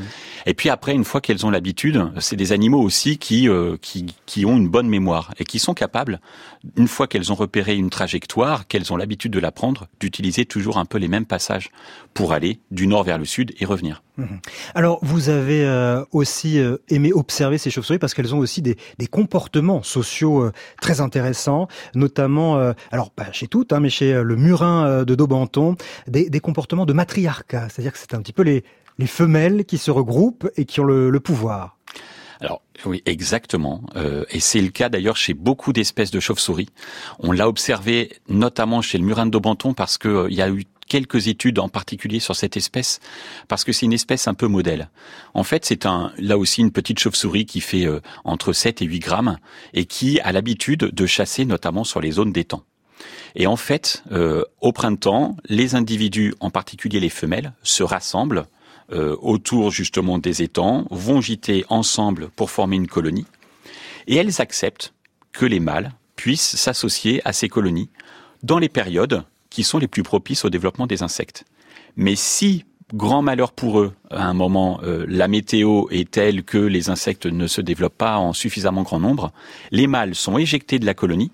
[0.47, 4.15] Et puis après, une fois qu'elles ont l'habitude, c'est des animaux aussi qui, euh, qui
[4.27, 6.21] qui ont une bonne mémoire et qui sont capables,
[6.77, 10.79] une fois qu'elles ont repéré une trajectoire, qu'elles ont l'habitude de la prendre, d'utiliser toujours
[10.79, 11.71] un peu les mêmes passages
[12.13, 14.03] pour aller du nord vers le sud et revenir.
[14.17, 14.25] Mmh.
[14.77, 18.77] Alors vous avez euh, aussi euh, aimé observer ces chauves-souris parce qu'elles ont aussi des,
[18.99, 24.37] des comportements sociaux euh, très intéressants, notamment, alors pas chez toutes, hein, mais chez le
[24.37, 28.65] murin de Daubenton, des, des comportements de matriarcat, c'est-à-dire que c'est un petit peu les,
[28.99, 31.77] les femelles qui se regroupent et qui ont le, le pouvoir.
[32.41, 33.83] Alors oui, exactement.
[33.97, 36.69] Euh, et c'est le cas d'ailleurs chez beaucoup d'espèces de chauves-souris.
[37.19, 40.65] On l'a observé notamment chez le murin de Daubenton parce qu'il euh, y a eu
[40.89, 43.01] quelques études en particulier sur cette espèce
[43.49, 44.91] parce que c'est une espèce un peu modèle.
[45.35, 48.87] En fait, c'est un là aussi une petite chauve-souris qui fait euh, entre 7 et
[48.87, 49.39] 8 grammes
[49.73, 52.63] et qui a l'habitude de chasser notamment sur les zones d'étang.
[53.35, 58.47] Et en fait, euh, au printemps, les individus, en particulier les femelles, se rassemblent
[58.93, 63.27] euh, autour justement des étangs, vont gîter ensemble pour former une colonie,
[64.07, 64.93] et elles acceptent
[65.33, 67.91] que les mâles puissent s'associer à ces colonies
[68.43, 71.45] dans les périodes qui sont les plus propices au développement des insectes.
[71.95, 76.59] Mais si grand malheur pour eux, à un moment, euh, la météo est telle que
[76.59, 79.31] les insectes ne se développent pas en suffisamment grand nombre,
[79.71, 81.31] les mâles sont éjectés de la colonie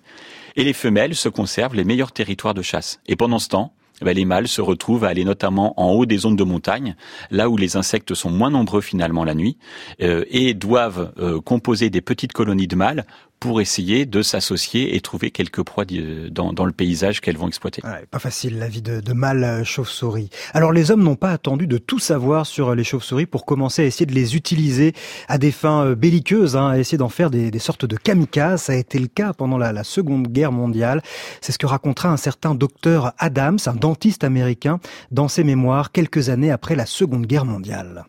[0.55, 3.01] et les femelles se conservent les meilleurs territoires de chasse.
[3.07, 6.07] Et pendant ce temps, eh ben, les mâles se retrouvent à aller notamment en haut
[6.07, 6.97] des zones de montagne,
[7.31, 9.57] là où les insectes sont moins nombreux finalement la nuit,
[10.03, 13.07] euh, et doivent euh, composer des petites colonies de mâles
[13.41, 15.87] pour essayer de s'associer et trouver quelques proies
[16.31, 17.83] dans, dans le paysage qu'elles vont exploiter.
[17.83, 20.29] Ouais, pas facile la vie de, de mâles euh, chauve-souris.
[20.53, 23.87] Alors les hommes n'ont pas attendu de tout savoir sur les chauves-souris pour commencer à
[23.87, 24.93] essayer de les utiliser
[25.27, 28.63] à des fins belliqueuses, hein, à essayer d'en faire des, des, sortes de kamikazes.
[28.65, 31.03] Ça a été le cas pendant la, la Seconde Guerre mondiale.
[31.41, 36.29] C'est ce que racontera un certain docteur Adams, un dentiste américain, dans ses mémoires quelques
[36.29, 38.05] années après la Seconde Guerre mondiale.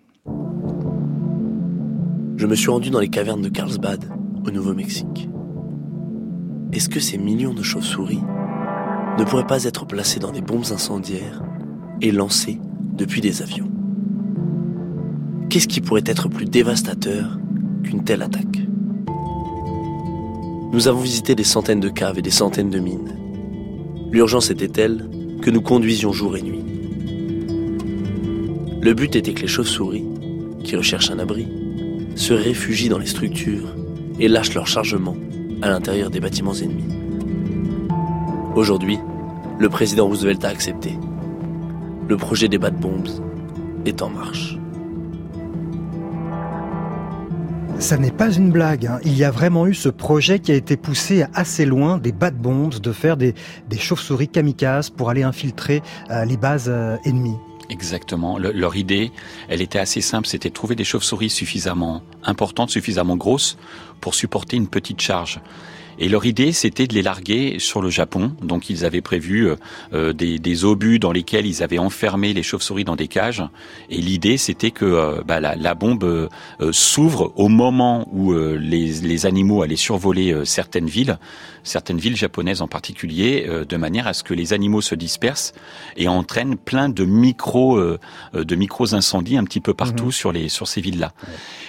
[2.36, 5.30] Je me suis rendu dans les cavernes de Carlsbad au Nouveau-Mexique.
[6.74, 8.22] Est-ce que ces millions de chauves-souris
[9.18, 11.44] ne pourraient pas être placés dans des bombes incendiaires
[12.02, 12.60] et lancés
[12.94, 13.70] depuis des avions?
[15.50, 17.38] Qu'est-ce qui pourrait être plus dévastateur
[17.84, 18.66] qu'une telle attaque?
[20.72, 23.18] Nous avons visité des centaines de caves et des centaines de mines.
[24.12, 25.10] L'urgence était telle
[25.42, 26.64] que nous conduisions jour et nuit?
[28.82, 30.06] Le but était que les chauves-souris,
[30.64, 31.48] qui recherchent un abri,
[32.16, 33.76] se réfugient dans les structures
[34.22, 35.18] et lâchent leur chargement
[35.62, 36.94] à l'intérieur des bâtiments ennemis.
[38.56, 39.00] Aujourd'hui,
[39.60, 40.98] le président Roosevelt a accepté.
[42.08, 43.22] Le projet des Bad Bombs
[43.86, 44.58] est en marche.
[47.80, 48.86] Ça n'est pas une blague.
[48.86, 49.00] Hein.
[49.04, 52.38] Il y a vraiment eu ce projet qui a été poussé assez loin des bad
[52.38, 53.34] bombs, de faire des,
[53.76, 55.82] chauves-souris kamikazes pour aller infiltrer
[56.12, 57.38] euh, les bases euh, ennemies.
[57.72, 58.38] Exactement.
[58.38, 59.14] Le, leur idée,
[59.48, 63.58] elle était assez simple, c'était de trouver des chauves-souris suffisamment importantes, suffisamment grosses
[64.02, 65.40] pour supporter une petite charge.
[66.00, 68.34] Et leur idée, c'était de les larguer sur le Japon.
[68.42, 69.50] Donc, ils avaient prévu
[69.94, 73.44] euh, des, des, obus dans lesquels ils avaient enfermé les chauves-souris dans des cages.
[73.90, 76.28] Et l'idée, c'était que euh, bah, la, la, bombe euh,
[76.72, 81.18] s'ouvre au moment où euh, les, les, animaux allaient survoler euh, certaines villes,
[81.64, 85.54] certaines villes japonaises en particulier, euh, de manière à ce que les animaux se dispersent
[85.98, 87.80] et entraînent plein de micros,
[88.34, 90.12] de micros incendies un petit peu partout mmh.
[90.12, 91.14] sur les sur ces villes-là.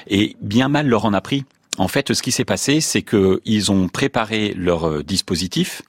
[0.09, 1.45] Et bien mal leur en a pris.
[1.79, 5.83] En fait, ce qui s'est passé, c'est qu'ils ont préparé leur euh, dispositif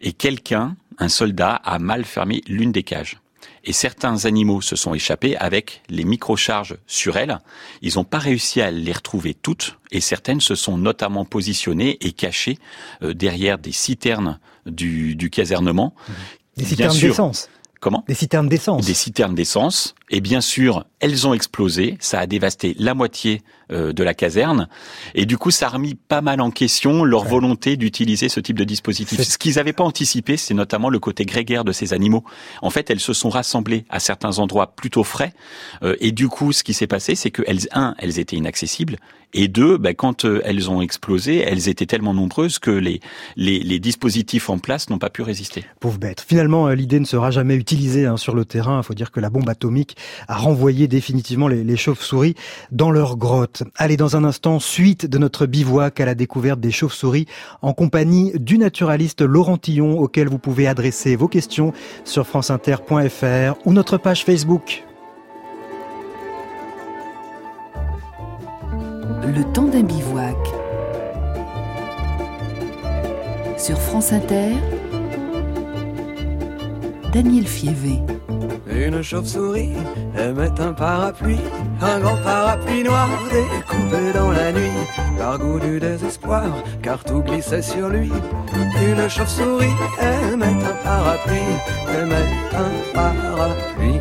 [0.00, 3.18] et quelqu'un, un soldat, a mal fermé l'une des cages.
[3.64, 7.38] Et certains animaux se sont échappés avec les microcharges sur elles.
[7.82, 12.12] Ils n'ont pas réussi à les retrouver toutes et certaines se sont notamment positionnées et
[12.12, 12.58] cachées
[13.02, 15.94] euh, derrière des citernes du, du casernement.
[16.56, 18.04] Des citernes d'essence Comment?
[18.06, 18.84] Des citernes d'essence.
[18.84, 19.94] Des citernes d'essence.
[20.10, 21.96] Et bien sûr, elles ont explosé.
[22.00, 24.68] Ça a dévasté la moitié euh, de la caserne.
[25.14, 27.30] Et du coup, ça a remis pas mal en question leur ouais.
[27.30, 29.22] volonté d'utiliser ce type de dispositif.
[29.22, 32.24] Ce qu'ils n'avaient pas anticipé, c'est notamment le côté grégaire de ces animaux.
[32.60, 35.32] En fait, elles se sont rassemblées à certains endroits plutôt frais.
[35.84, 38.96] Euh, et du coup, ce qui s'est passé, c'est que elles, un, elles étaient inaccessibles.
[39.32, 42.98] Et deux, bah, quand euh, elles ont explosé, elles étaient tellement nombreuses que les,
[43.36, 45.64] les, les dispositifs en place n'ont pas pu résister.
[45.78, 46.24] Pauvre bête.
[46.26, 48.80] Finalement, l'idée ne sera jamais utilisée hein, sur le terrain.
[48.80, 49.96] Il faut dire que la bombe atomique
[50.28, 52.34] a renvoyé définitivement les, les chauves-souris
[52.70, 53.62] dans leur grotte.
[53.76, 57.26] Allez, dans un instant, suite de notre bivouac à la découverte des chauves-souris
[57.62, 61.72] en compagnie du naturaliste Laurent Tillon, auquel vous pouvez adresser vos questions
[62.04, 64.84] sur franceinter.fr ou notre page Facebook.
[69.22, 70.36] Le temps d'un bivouac.
[73.58, 74.54] Sur France Inter,
[77.12, 77.98] Daniel Fievé.
[78.70, 79.72] Une chauve-souris
[80.16, 81.40] aimait un parapluie,
[81.82, 84.70] un grand parapluie noir découpé dans la nuit,
[85.18, 86.44] par goût du désespoir,
[86.82, 88.12] car tout glissait sur lui.
[88.88, 91.56] Une chauve-souris aimait un parapluie,
[92.00, 93.98] aimait un parapluie.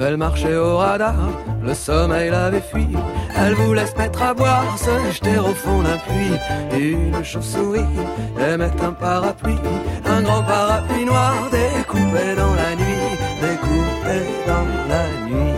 [0.00, 1.28] Elle marchait au radar,
[1.62, 2.88] le sommeil l'avait fui.
[3.38, 6.38] Elle voulait se mettre à boire, se jeter au fond d'un puits.
[6.78, 7.80] Une chauve-souris
[8.40, 9.58] aimait un parapluie,
[10.06, 15.54] un grand parapluie noir découpé dans la nuit, découpé dans la nuit.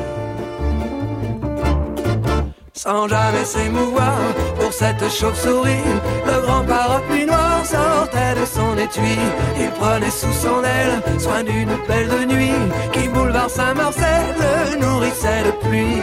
[2.73, 4.19] Sans jamais s'émouvoir
[4.59, 5.85] pour cette chauve-souris,
[6.27, 9.19] le grand parapluie noir sortait de son étui.
[9.61, 12.53] Il prenait sous son aile soin d'une belle de nuit
[12.93, 16.03] qui boulevard Saint-Marcel le nourrissait de pluie.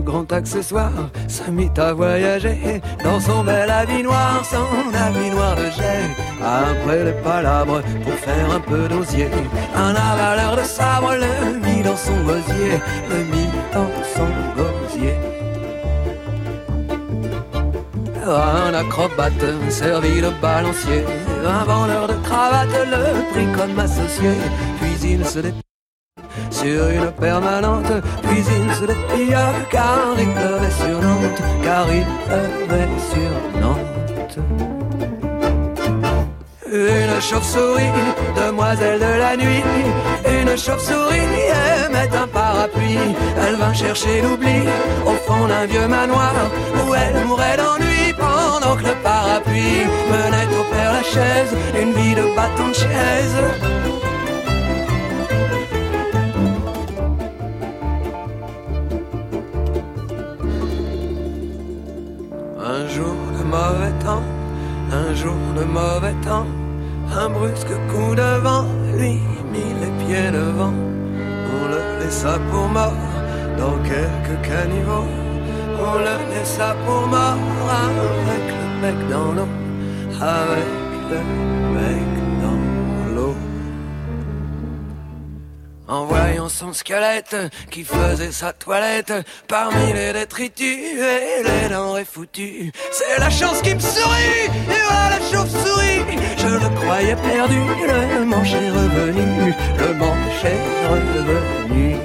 [0.00, 0.92] Grand accessoire
[1.28, 6.08] se mit à voyager dans son bel habit noir, son habit noir de jet.
[6.42, 9.30] Après les palabres pour faire un peu d'osier,
[9.74, 12.80] un avaleur de sabre le mit dans son gosier,
[13.10, 15.14] le mit dans son gosier.
[18.26, 21.04] Un acrobate servi de balancier,
[21.46, 24.32] un vendeur de cravates le prit comme associé,
[24.80, 25.67] puis il se dépêcha
[26.60, 27.92] sur une permanente,
[28.36, 28.44] il
[28.74, 34.38] se déplia car il pleuvait sur Nantes, car il pleuvait sur Nantes.
[36.70, 37.94] Une chauve-souris,
[38.36, 39.64] demoiselle de la nuit,
[40.40, 41.28] une chauve-souris
[41.86, 43.14] aimait un parapluie.
[43.46, 44.60] Elle vint chercher l'oubli
[45.06, 46.34] au fond d'un vieux manoir
[46.80, 52.14] où elle mourait d'ennui pendant que le parapluie menait au père la chaise, une vie
[52.14, 54.07] de bâton de chaise.
[64.06, 66.46] Un jour de mauvais temps,
[67.16, 69.20] un brusque coup de vent lui
[69.52, 70.74] mit les pieds devant.
[71.54, 72.92] On le laissa pour mort
[73.58, 75.08] dans quelques caniveaux.
[75.80, 77.38] On le laissa pour mort
[77.84, 79.48] avec le mec dans l'eau,
[80.20, 81.18] avec le
[81.74, 82.27] mec
[85.88, 87.34] En voyant son squelette
[87.70, 89.12] qui faisait sa toilette
[89.48, 92.70] parmi les détritus et les denrées foutues.
[92.92, 96.02] C'est la chance qui me sourit, et voilà la chauve-souris.
[96.36, 97.56] Je le croyais perdu,
[98.18, 101.96] le manche est revenu, le manche est revenu.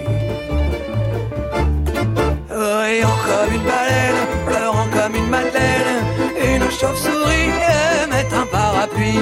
[2.49, 6.05] Riant comme une baleine, pleurant comme une madeleine,
[6.41, 7.51] une chauve-souris
[8.01, 9.19] aimait un parapluie.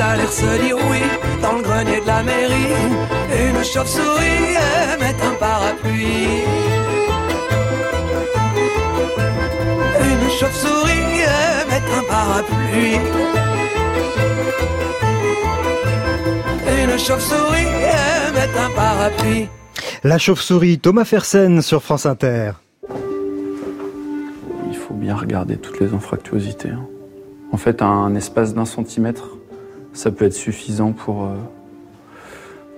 [0.00, 1.02] Allèrent se dire oui
[1.42, 2.72] dans le grenier de la mairie.
[3.48, 4.56] Une chauve-souris
[4.94, 6.42] aimait un parapluie.
[10.00, 12.98] Une chauve-souris aimait un parapluie.
[16.82, 19.48] Une chauve-souris aimait un parapluie.
[20.02, 22.52] La chauve-souris, Thomas Fersen sur France Inter.
[24.70, 26.70] Il faut bien regarder toutes les anfractuosités.
[26.70, 26.86] hein.
[27.52, 29.36] En fait, un espace d'un centimètre,
[29.92, 31.36] ça peut être suffisant pour, euh,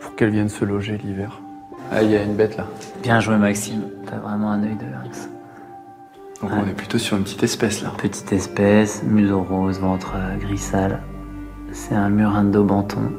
[0.01, 1.41] pour qu'elle vienne se loger l'hiver.
[1.91, 2.67] Ah, il y a une bête là.
[3.03, 5.29] Bien joué Maxime, t'as vraiment un œil de lynx.
[6.41, 7.93] Donc on est plutôt sur une petite espèce là.
[7.99, 11.01] Petite espèce, museau rose, ventre euh, gris sale.
[11.73, 13.13] C'est un murin daubenton.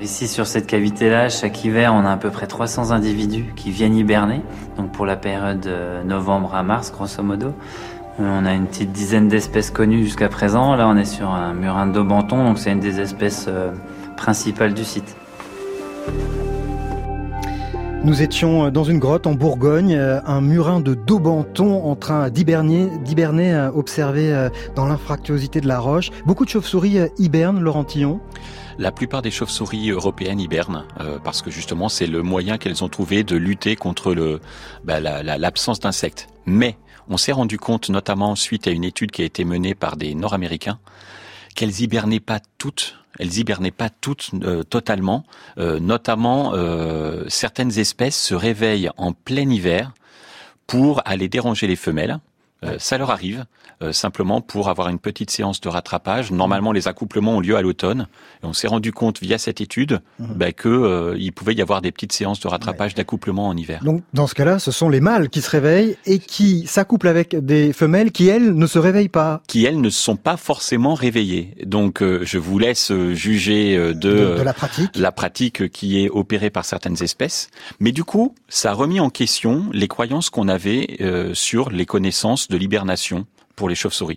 [0.00, 3.70] Ici sur cette cavité là, chaque hiver on a à peu près 300 individus qui
[3.70, 4.42] viennent hiberner.
[4.76, 7.54] Donc pour la période de novembre à mars grosso modo.
[8.20, 10.76] Euh, On a une petite dizaine d'espèces connues jusqu'à présent.
[10.76, 13.72] Là on est sur un murin daubenton, donc c'est une des espèces euh,
[14.16, 15.16] principales du site.
[18.04, 22.90] Nous étions dans une grotte en Bourgogne, euh, un murin de Daubenton en train d'hiberner,
[23.54, 26.10] euh, observé euh, dans l'infractuosité de la roche.
[26.26, 28.20] Beaucoup de chauves-souris euh, hibernent, Laurent Tillon.
[28.78, 32.88] La plupart des chauves-souris européennes hibernent euh, parce que justement c'est le moyen qu'elles ont
[32.88, 34.40] trouvé de lutter contre le
[34.84, 36.26] bah, la- la- l'absence d'insectes.
[36.46, 36.76] Mais
[37.08, 40.14] on s'est rendu compte, notamment suite à une étude qui a été menée par des
[40.14, 40.78] Nord-Américains,
[41.54, 42.96] qu'elles hibernaient pas toutes.
[43.18, 45.24] Elles hibernaient pas toutes euh, totalement.
[45.58, 46.52] Euh, notamment,
[47.28, 49.92] certaines espèces se réveillent en plein hiver
[50.66, 52.18] pour aller déranger les femelles.
[52.64, 53.44] Euh, ça leur arrive,
[53.82, 56.30] euh, simplement pour avoir une petite séance de rattrapage.
[56.30, 58.06] Normalement, les accouplements ont lieu à l'automne.
[58.42, 61.82] Et on s'est rendu compte via cette étude bah, que euh, il pouvait y avoir
[61.82, 63.82] des petites séances de rattrapage d'accouplement en hiver.
[63.84, 67.36] Donc dans ce cas-là, ce sont les mâles qui se réveillent et qui s'accouplent avec
[67.36, 69.42] des femelles qui, elles, ne se réveillent pas.
[69.46, 71.54] qui elles ne sont pas forcément réveillées.
[71.66, 74.90] Donc euh, je vous laisse euh, juger de, De- de la pratique.
[74.96, 77.48] la pratique qui est opérée par certaines espèces.
[77.80, 81.86] Mais du coup, ça a remis en question les croyances qu'on avait euh, sur les
[81.86, 84.16] connaissances de l'hibernation pour les chauves-souris.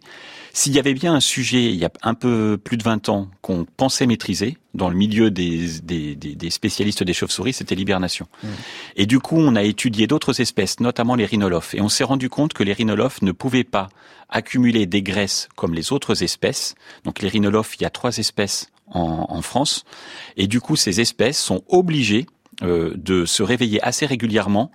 [0.51, 3.27] S'il y avait bien un sujet il y a un peu plus de 20 ans
[3.43, 8.27] qu'on pensait maîtriser dans le milieu des, des, des- des spécialistes des chauves-souris, c'était l'hibernation.
[8.95, 12.29] Et du coup, on a étudié d'autres espèces, notamment les rhinolophes, et on s'est rendu
[12.29, 13.89] compte que les rhinolophes ne pouvaient pas
[14.29, 16.73] accumuler des graisses comme les autres espèces.
[17.03, 19.83] Donc les rhinolophes, il y a trois espèces en, en France,
[20.37, 22.25] et du coup, ces espèces sont obligées
[22.63, 24.71] euh, de se réveiller assez régulièrement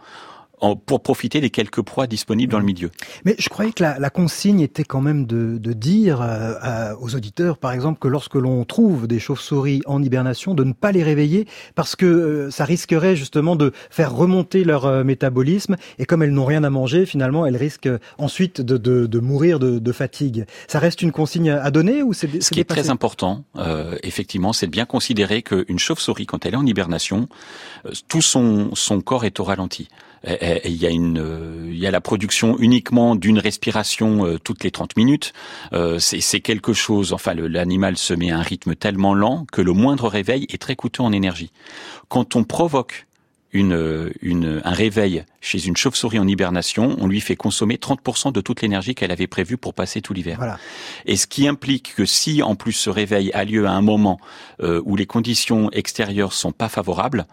[0.62, 2.90] en- pour profiter des quelques proies disponibles dans le milieu.
[3.26, 6.96] Mais je croyais que la, la consigne était quand même de, de dire euh, à-
[6.98, 10.92] aux auditeurs, par exemple, que lorsque l'on trouve des chauves-souris en hibernation, de ne pas
[10.92, 16.06] les réveiller parce que euh, ça risquerait justement de faire remonter leur euh, métabolisme et
[16.06, 19.58] comme elles n'ont rien à manger, finalement, elles risquent euh, ensuite de, de, de mourir
[19.58, 20.46] de, de fatigue.
[20.68, 24.52] Ça reste une consigne à donner ou c'est Ce qui est très important, euh, effectivement,
[24.52, 27.28] c'est de bien considérer qu'une chauve-souris, quand elle est en hibernation,
[28.08, 29.88] tout son, son corps est au ralenti.
[30.24, 34.96] Il y a une, il y a la production uniquement d'une respiration toutes les 30
[34.96, 35.32] minutes.
[35.98, 37.12] c'est quelque chose.
[37.12, 40.76] Enfin, l'animal se met à un rythme tellement lent que le moindre réveil est très
[40.76, 41.50] coûteux en énergie.
[42.08, 43.06] Quand on provoque
[43.52, 48.40] une, une, un réveil chez une chauve-souris en hibernation, on lui fait consommer 30% de
[48.40, 50.36] toute l'énergie qu'elle avait prévue pour passer tout l'hiver.
[50.38, 50.56] Voilà.
[51.04, 54.20] Et ce qui implique que si en plus ce réveil a lieu à un moment
[54.62, 57.26] euh, où les conditions extérieures sont pas favorables,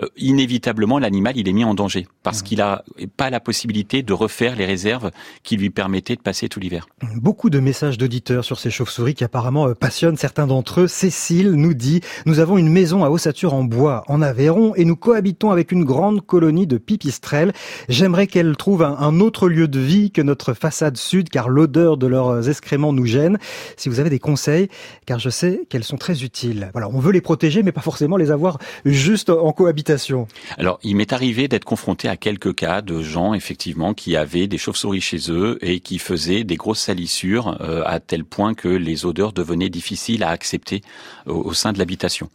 [0.00, 2.44] euh, inévitablement l'animal il est mis en danger parce mmh.
[2.44, 2.84] qu'il a
[3.16, 5.10] pas la possibilité de refaire les réserves
[5.42, 6.86] qui lui permettaient de passer tout l'hiver.
[7.16, 10.86] Beaucoup de messages d'auditeurs sur ces chauves-souris qui apparemment euh, passionnent certains d'entre eux.
[10.86, 14.96] Cécile nous dit nous avons une maison à ossature en bois en Aveyron et nous
[14.96, 17.52] cohabitons avec une grande colonie de pipistrelles.
[17.88, 22.06] J'aimerais qu'elles trouvent un, autre lieu de vie que notre façade sud, car l'odeur de
[22.06, 23.38] leurs excréments nous gêne.
[23.76, 24.68] Si vous avez des conseils,
[25.06, 26.70] car je sais qu'elles sont très utiles.
[26.72, 30.26] Voilà, on veut les protéger, mais pas forcément les avoir juste en cohabitation.
[30.58, 34.58] Alors, il m'est arrivé d'être confronté à quelques cas de gens, effectivement, qui avaient des
[34.58, 39.06] chauves-souris chez eux et qui faisaient des grosses salissures euh, à tel point que les
[39.06, 40.82] odeurs devenaient difficiles à accepter
[41.26, 42.30] au, sein de l'habitation.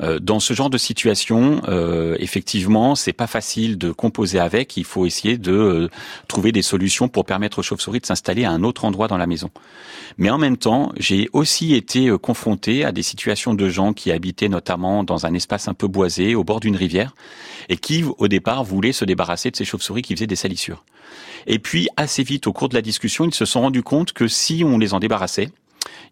[0.00, 4.76] Euh, dans ce genre de situation, euh, effectivement, c'est pas facile de composer avec.
[4.76, 5.88] Il faut essayer de euh,
[6.28, 9.26] trouver des solutions pour permettre aux chauves-souris de s'installer à un autre endroit dans la
[9.26, 9.50] maison.
[10.18, 14.12] Mais en même temps, j'ai aussi été euh, confronté à des situations de gens qui
[14.12, 17.14] habitaient notamment dans un espace un peu boisé, au bord d'une rivière,
[17.68, 20.84] et qui, au départ, voulaient se débarrasser de ces chauves-souris qui faisaient des salissures.
[21.46, 24.28] Et puis, assez vite, au cours de la discussion, ils se sont rendus compte que
[24.28, 25.50] si on les en débarrassait,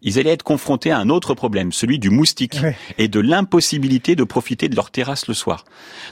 [0.01, 2.57] ils allaient être confrontés à un autre problème, celui du moustique
[2.97, 5.65] et de l'impossibilité de profiter de leur terrasse le soir.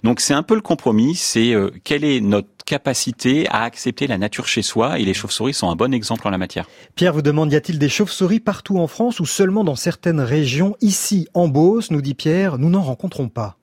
[0.03, 4.17] Donc c'est un peu le compromis, c'est euh, quelle est notre capacité à accepter la
[4.17, 6.67] nature chez soi et les chauves-souris sont un bon exemple en la matière.
[6.95, 10.75] Pierre vous demande, y a-t-il des chauves-souris partout en France ou seulement dans certaines régions?
[10.81, 13.58] Ici, en Beauce, nous dit Pierre, nous n'en rencontrons pas.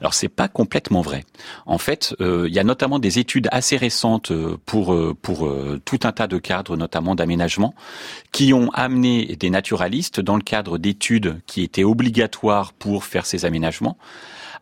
[0.00, 1.24] Alors c'est pas complètement vrai.
[1.66, 5.48] En fait, euh, il y a notamment des études assez récentes euh, pour euh, pour
[5.84, 7.74] tout un tas de cadres, notamment d'aménagement,
[8.32, 13.44] qui ont amené des naturalistes dans le cadre d'études qui étaient obligatoires pour faire ces
[13.44, 13.98] aménagements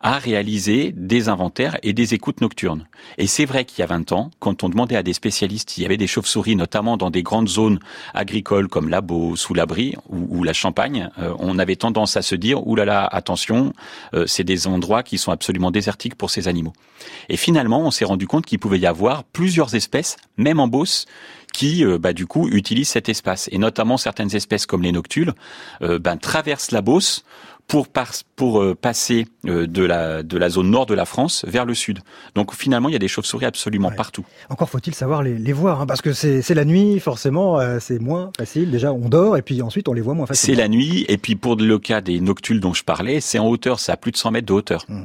[0.01, 2.87] à réaliser des inventaires et des écoutes nocturnes.
[3.17, 5.83] Et c'est vrai qu'il y a 20 ans, quand on demandait à des spécialistes, il
[5.83, 7.79] y avait des chauves-souris, notamment dans des grandes zones
[8.13, 12.35] agricoles comme la Beauce ou l'Abri ou, la Champagne, euh, on avait tendance à se
[12.35, 13.73] dire, oulala, attention,
[14.13, 16.73] euh, c'est des endroits qui sont absolument désertiques pour ces animaux.
[17.29, 21.05] Et finalement, on s'est rendu compte qu'il pouvait y avoir plusieurs espèces, même en Beauce,
[21.53, 23.49] qui, euh, bah, du coup, utilisent cet espace.
[23.51, 25.33] Et notamment certaines espèces comme les noctules,
[25.81, 27.23] ben, traversent la Beauce
[27.67, 27.87] pour,
[28.35, 31.73] pour euh, passer euh, de, la, de la zone nord de la France vers le
[31.73, 31.99] sud.
[32.33, 34.25] Donc finalement, il y a des chauves-souris absolument partout.
[34.49, 37.99] Encore faut-il savoir les, les voir, hein, parce que c'est la nuit, forcément, euh, c'est
[37.99, 38.71] moins facile.
[38.71, 40.55] Déjà, on dort, et puis ensuite, on les voit moins facilement.
[40.55, 43.47] C'est la nuit, et puis pour le cas des noctules dont je parlais, c'est en
[43.47, 44.85] hauteur, c'est à plus de 100 mètres de hauteur.
[44.87, 45.03] Mmh.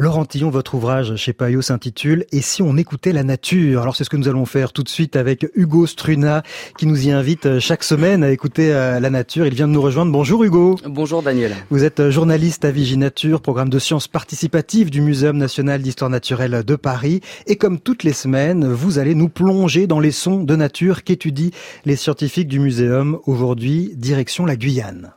[0.00, 3.82] Laurent Tillon, votre ouvrage chez Payot s'intitule Et si on écoutait la nature?
[3.82, 6.44] Alors c'est ce que nous allons faire tout de suite avec Hugo Struna
[6.78, 9.44] qui nous y invite euh, chaque semaine à écouter euh, la nature.
[9.44, 10.12] Il vient de nous rejoindre.
[10.12, 10.76] Bonjour Hugo.
[10.86, 11.52] Bonjour Daniel.
[11.70, 16.62] Vous êtes euh, journaliste à Viginature, programme de sciences participatives du Muséum national d'histoire naturelle
[16.64, 17.20] de Paris.
[17.48, 21.50] Et comme toutes les semaines, vous allez nous plonger dans les sons de nature qu'étudient
[21.86, 23.18] les scientifiques du muséum.
[23.26, 25.10] Aujourd'hui, direction la Guyane.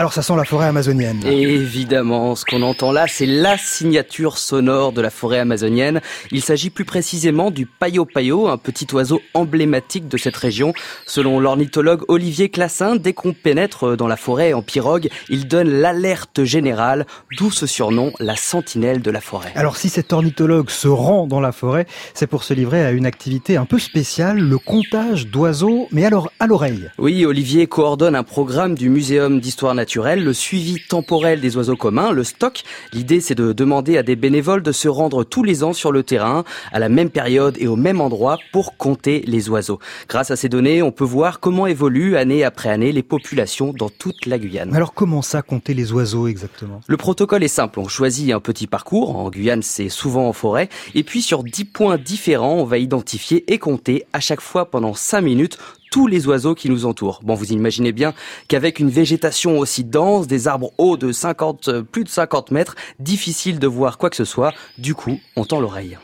[0.00, 1.26] Alors ça sent la forêt amazonienne.
[1.26, 6.00] Évidemment, ce qu'on entend là, c'est la signature sonore de la forêt amazonienne.
[6.30, 10.72] Il s'agit plus précisément du payo payo, un petit oiseau emblématique de cette région.
[11.04, 16.44] Selon l'ornithologue Olivier Classin, dès qu'on pénètre dans la forêt en pirogue, il donne l'alerte
[16.44, 17.04] générale,
[17.36, 19.50] d'où ce surnom, la sentinelle de la forêt.
[19.56, 23.04] Alors si cet ornithologue se rend dans la forêt, c'est pour se livrer à une
[23.04, 26.88] activité un peu spéciale, le comptage d'oiseaux, mais alors à l'oreille.
[26.98, 32.12] Oui, Olivier coordonne un programme du Muséum d'histoire naturelle le suivi temporel des oiseaux communs,
[32.12, 32.62] le stock.
[32.92, 36.02] L'idée, c'est de demander à des bénévoles de se rendre tous les ans sur le
[36.02, 39.78] terrain, à la même période et au même endroit pour compter les oiseaux.
[40.08, 43.88] Grâce à ces données, on peut voir comment évoluent année après année les populations dans
[43.88, 44.74] toute la Guyane.
[44.74, 46.80] Alors comment ça, compter les oiseaux exactement?
[46.86, 47.80] Le protocole est simple.
[47.80, 49.16] On choisit un petit parcours.
[49.16, 50.68] En Guyane, c'est souvent en forêt.
[50.94, 54.94] Et puis sur 10 points différents, on va identifier et compter à chaque fois pendant
[54.94, 55.58] 5 minutes
[55.90, 57.20] tous les oiseaux qui nous entourent.
[57.22, 58.14] Bon, vous imaginez bien
[58.48, 62.74] qu'avec une végétation aussi dense, des arbres hauts de 50, euh, plus de 50 mètres,
[62.98, 64.52] difficile de voir quoi que ce soit.
[64.78, 65.98] Du coup, on tend l'oreille.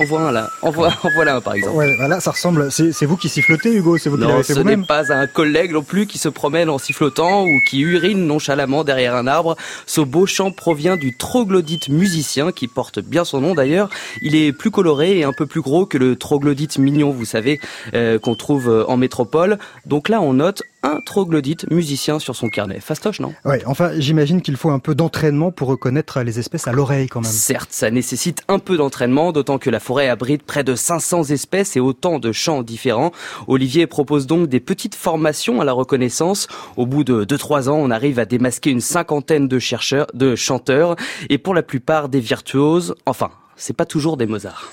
[0.00, 1.76] On voit un là, on voit, on voit là un par exemple.
[1.76, 2.70] Ouais, voilà, ça ressemble.
[2.70, 5.26] C'est vous qui sifflotez, Hugo C'est vous qui l'avez fait vous-même ce n'est pas un
[5.26, 9.56] collègue non plus qui se promène en sifflotant ou qui urine nonchalamment derrière un arbre.
[9.86, 13.88] Ce beau chant provient du troglodyte musicien qui porte bien son nom d'ailleurs.
[14.22, 17.58] Il est plus coloré et un peu plus gros que le troglodyte mignon, vous savez,
[17.94, 19.58] euh, qu'on trouve en métropole.
[19.84, 22.80] Donc là, on note un troglodyte musicien sur son carnet.
[22.80, 23.34] Fastoche, non?
[23.44, 27.20] Ouais, enfin, j'imagine qu'il faut un peu d'entraînement pour reconnaître les espèces à l'oreille quand
[27.20, 27.30] même.
[27.30, 31.76] Certes, ça nécessite un peu d'entraînement, d'autant que la forêt abrite près de 500 espèces
[31.76, 33.12] et autant de chants différents.
[33.46, 36.46] Olivier propose donc des petites formations à la reconnaissance.
[36.76, 40.96] Au bout de 2-3 ans, on arrive à démasquer une cinquantaine de chercheurs, de chanteurs,
[41.28, 42.94] et pour la plupart des virtuoses.
[43.06, 44.70] Enfin, c'est pas toujours des Mozart.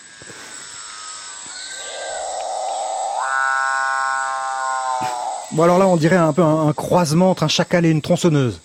[5.56, 8.02] Bon alors là, on dirait un peu un, un croisement entre un chacal et une
[8.02, 8.60] tronçonneuse.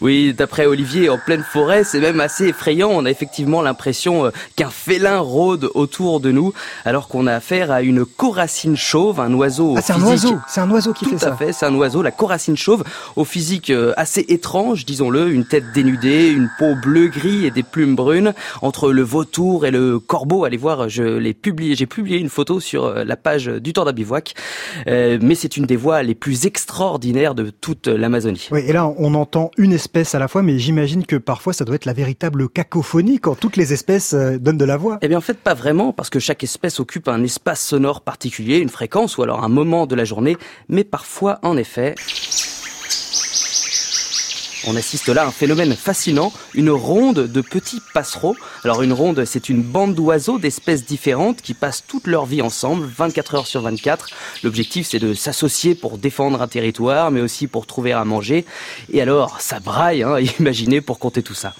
[0.00, 2.90] Oui, d'après Olivier, en pleine forêt, c'est même assez effrayant.
[2.92, 6.52] On a effectivement l'impression euh, qu'un félin rôde autour de nous,
[6.84, 9.74] alors qu'on a affaire à une coracine chauve, un oiseau.
[9.76, 11.32] Ah, c'est un oiseau, c'est un oiseau qui Tout fait ça.
[11.32, 12.84] à fait, c'est un oiseau, la coracine chauve,
[13.16, 17.94] au physique euh, assez étrange, disons-le, une tête dénudée, une peau bleu-gris et des plumes
[17.94, 18.34] brunes.
[18.62, 22.60] Entre le vautour et le corbeau, allez voir, je l'ai publié, j'ai publié une photo
[22.60, 24.34] sur euh, la page du temps d'un bivouac.
[24.86, 28.48] Euh, mais c'est une des voix les plus extraordinaires de toute l'Amazonie.
[28.50, 31.64] Oui, et là, on entend une espèce à la fois, mais j'imagine que parfois ça
[31.64, 34.98] doit être la véritable cacophonie quand toutes les espèces euh, donnent de la voix.
[35.02, 38.58] Eh bien en fait pas vraiment parce que chaque espèce occupe un espace sonore particulier,
[38.58, 40.36] une fréquence ou alors un moment de la journée,
[40.68, 41.94] mais parfois en effet
[44.66, 48.36] on assiste là à un phénomène fascinant, une ronde de petits passereaux.
[48.64, 52.86] Alors une ronde, c'est une bande d'oiseaux d'espèces différentes qui passent toute leur vie ensemble,
[52.86, 54.08] 24 heures sur 24.
[54.42, 58.44] L'objectif, c'est de s'associer pour défendre un territoire, mais aussi pour trouver à manger.
[58.92, 61.54] Et alors, ça braille, hein, imaginez pour compter tout ça.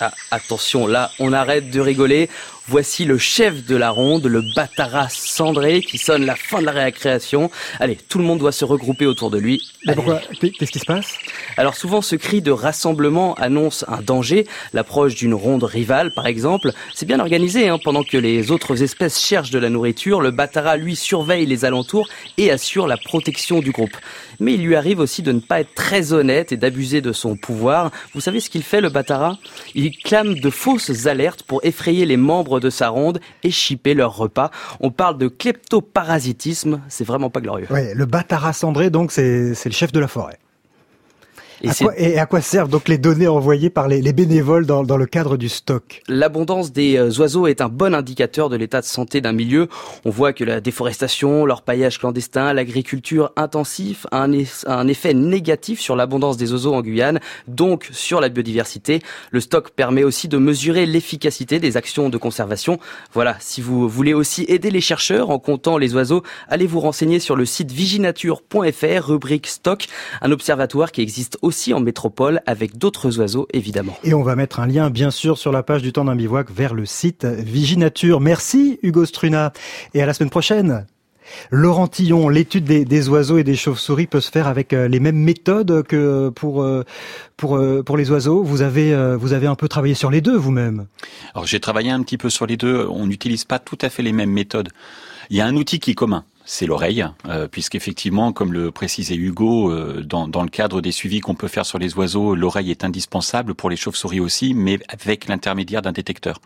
[0.00, 2.28] Ah, attention, là, on arrête de rigoler.
[2.66, 6.72] Voici le chef de la ronde, le Batara cendré, qui sonne la fin de la
[6.72, 7.50] récréation.
[7.78, 9.60] Allez, tout le monde doit se regrouper autour de lui.
[9.86, 10.22] Mais pourquoi?
[10.40, 11.18] Qu'est-ce qui se passe?
[11.58, 16.72] Alors souvent, ce cri de rassemblement annonce un danger, l'approche d'une ronde rivale, par exemple.
[16.94, 20.78] C'est bien organisé, hein, pendant que les autres espèces cherchent de la nourriture, le Batara,
[20.78, 22.08] lui, surveille les alentours
[22.38, 23.96] et assure la protection du groupe.
[24.40, 27.36] Mais il lui arrive aussi de ne pas être très honnête et d'abuser de son
[27.36, 27.90] pouvoir.
[28.14, 29.36] Vous savez ce qu'il fait, le Batara?
[29.74, 34.16] Il clame de fausses alertes pour effrayer les membres de sa ronde et chipper leur
[34.16, 34.50] repas.
[34.80, 37.66] On parle de kleptoparasitisme, c'est vraiment pas glorieux.
[37.70, 40.38] Ouais, le Batara cendré, donc c'est c'est le chef de la forêt.
[41.64, 44.66] Et à quoi, et à quoi servent donc les données envoyées par les, les bénévoles
[44.66, 46.02] dans, dans le cadre du stock?
[46.08, 49.68] L'abondance des euh, oiseaux est un bon indicateur de l'état de santé d'un milieu.
[50.04, 55.14] On voit que la déforestation, leur paillage clandestin, l'agriculture intensive a un, a un effet
[55.14, 59.00] négatif sur l'abondance des oiseaux en Guyane, donc sur la biodiversité.
[59.30, 62.78] Le stock permet aussi de mesurer l'efficacité des actions de conservation.
[63.14, 67.20] Voilà, si vous voulez aussi aider les chercheurs en comptant les oiseaux, allez vous renseigner
[67.20, 69.86] sur le site viginature.fr, rubrique stock,
[70.20, 73.96] un observatoire qui existe aussi en métropole avec d'autres oiseaux évidemment.
[74.04, 76.50] Et on va mettre un lien, bien sûr, sur la page du temps d'un bivouac
[76.50, 78.20] vers le site Viginature.
[78.20, 79.52] Merci, Hugo Struna.
[79.94, 80.86] Et à la semaine prochaine.
[81.50, 85.00] Laurent Tillon, l'étude des, des oiseaux et des chauves-souris peut se faire avec euh, les
[85.00, 86.84] mêmes méthodes que pour euh,
[87.36, 88.42] pour euh, pour les oiseaux.
[88.42, 90.86] Vous avez vous avez un peu travaillé sur les deux vous-même.
[91.34, 92.86] Alors j'ai travaillé un petit peu sur les deux.
[92.90, 94.68] On n'utilise pas tout à fait les mêmes méthodes.
[95.30, 99.16] Il y a un outil qui est commun, c'est l'oreille, euh, puisqu'effectivement, comme le précisait
[99.16, 102.84] Hugo, euh, dans, le cadre des suivis qu'on peut faire sur les oiseaux, l'oreille est
[102.84, 106.40] indispensable pour les chauves-souris aussi, mais avec l'intermédiaire d'un détecteur.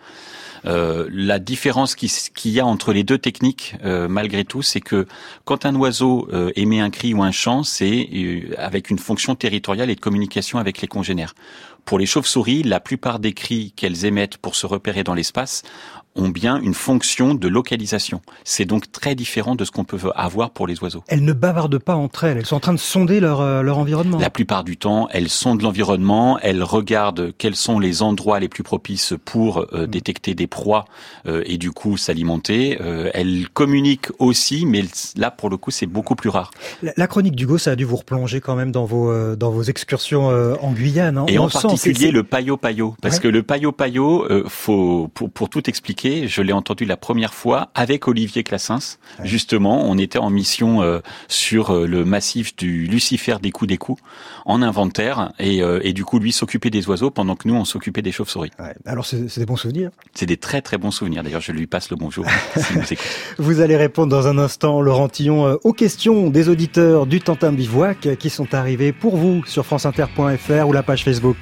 [0.66, 4.80] Euh, la différence qui- qu'il y a entre les deux techniques, euh, malgré tout, c'est
[4.80, 5.07] que
[5.44, 8.09] quand un oiseau émet un cri ou un chant, c'est
[8.57, 11.34] avec une fonction territoriale et de communication avec les congénères.
[11.84, 15.62] Pour les chauves-souris, la plupart des cris qu'elles émettent pour se repérer dans l'espace
[16.16, 18.20] ont bien une fonction de localisation.
[18.44, 21.04] C'est donc très différent de ce qu'on peut avoir pour les oiseaux.
[21.09, 22.38] Elles ne bavardent pas entre elles.
[22.38, 24.18] Elles sont en train de sonder leur euh, leur environnement.
[24.18, 28.62] La plupart du temps, elles sondent l'environnement, elles regardent quels sont les endroits les plus
[28.64, 30.84] propices pour euh, détecter des proies
[31.26, 32.78] euh, et du coup s'alimenter.
[32.80, 34.84] Euh, elles communiquent aussi, mais
[35.16, 36.50] là pour le coup c'est beaucoup plus rare.
[36.82, 39.50] La, la chronique d'Hugo, ça a dû vous replonger quand même dans vos euh, dans
[39.50, 41.18] vos excursions euh, en Guyane.
[41.18, 41.26] hein.
[41.28, 43.22] Et en particulier le payo payo, parce Ouais.
[43.22, 47.34] que le payo payo, euh, faut pour, pour tout expliquer, je l'ai entendu la première
[47.34, 48.99] fois avec Olivier Classens.
[49.24, 53.78] Justement, on était en mission euh, sur euh, le massif du Lucifer des coups des
[53.78, 54.01] coups
[54.44, 57.64] en inventaire, et, euh, et du coup lui s'occupait des oiseaux pendant que nous on
[57.64, 58.51] s'occupait des chauves-souris.
[58.86, 59.90] Alors c'est c'est des bons souvenirs.
[60.14, 61.22] C'est des très très bons souvenirs.
[61.22, 62.24] D'ailleurs, je lui passe le bonjour.
[63.38, 68.16] Vous allez répondre dans un instant, Laurent Tillon, aux questions des auditeurs du Tantin Bivouac
[68.18, 71.36] qui sont arrivés pour vous sur franceinter.fr ou la page Facebook.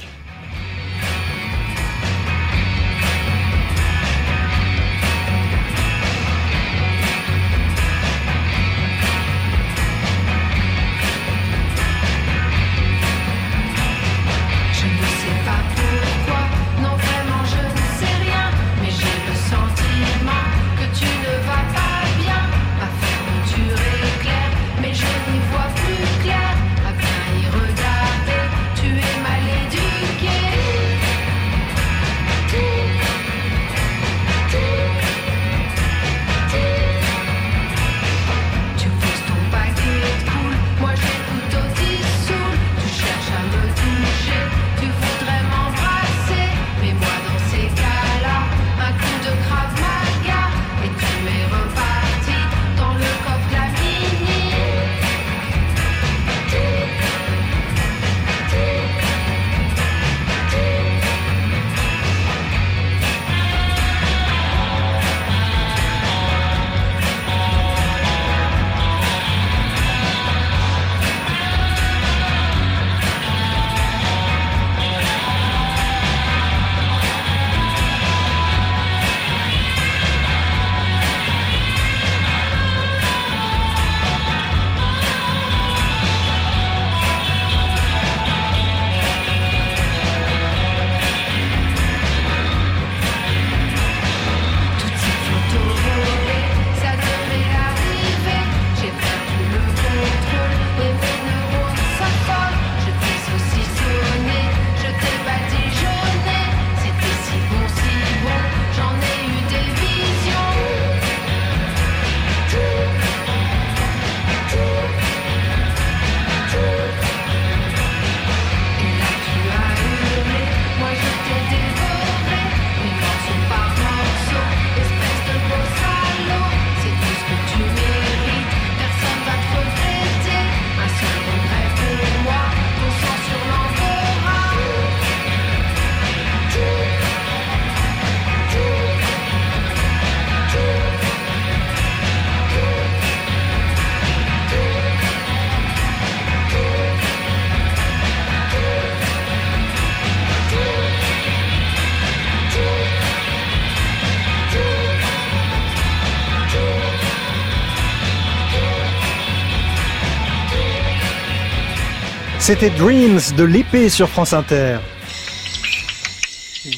[162.47, 164.79] C'était Dreams de l'épée sur France Inter.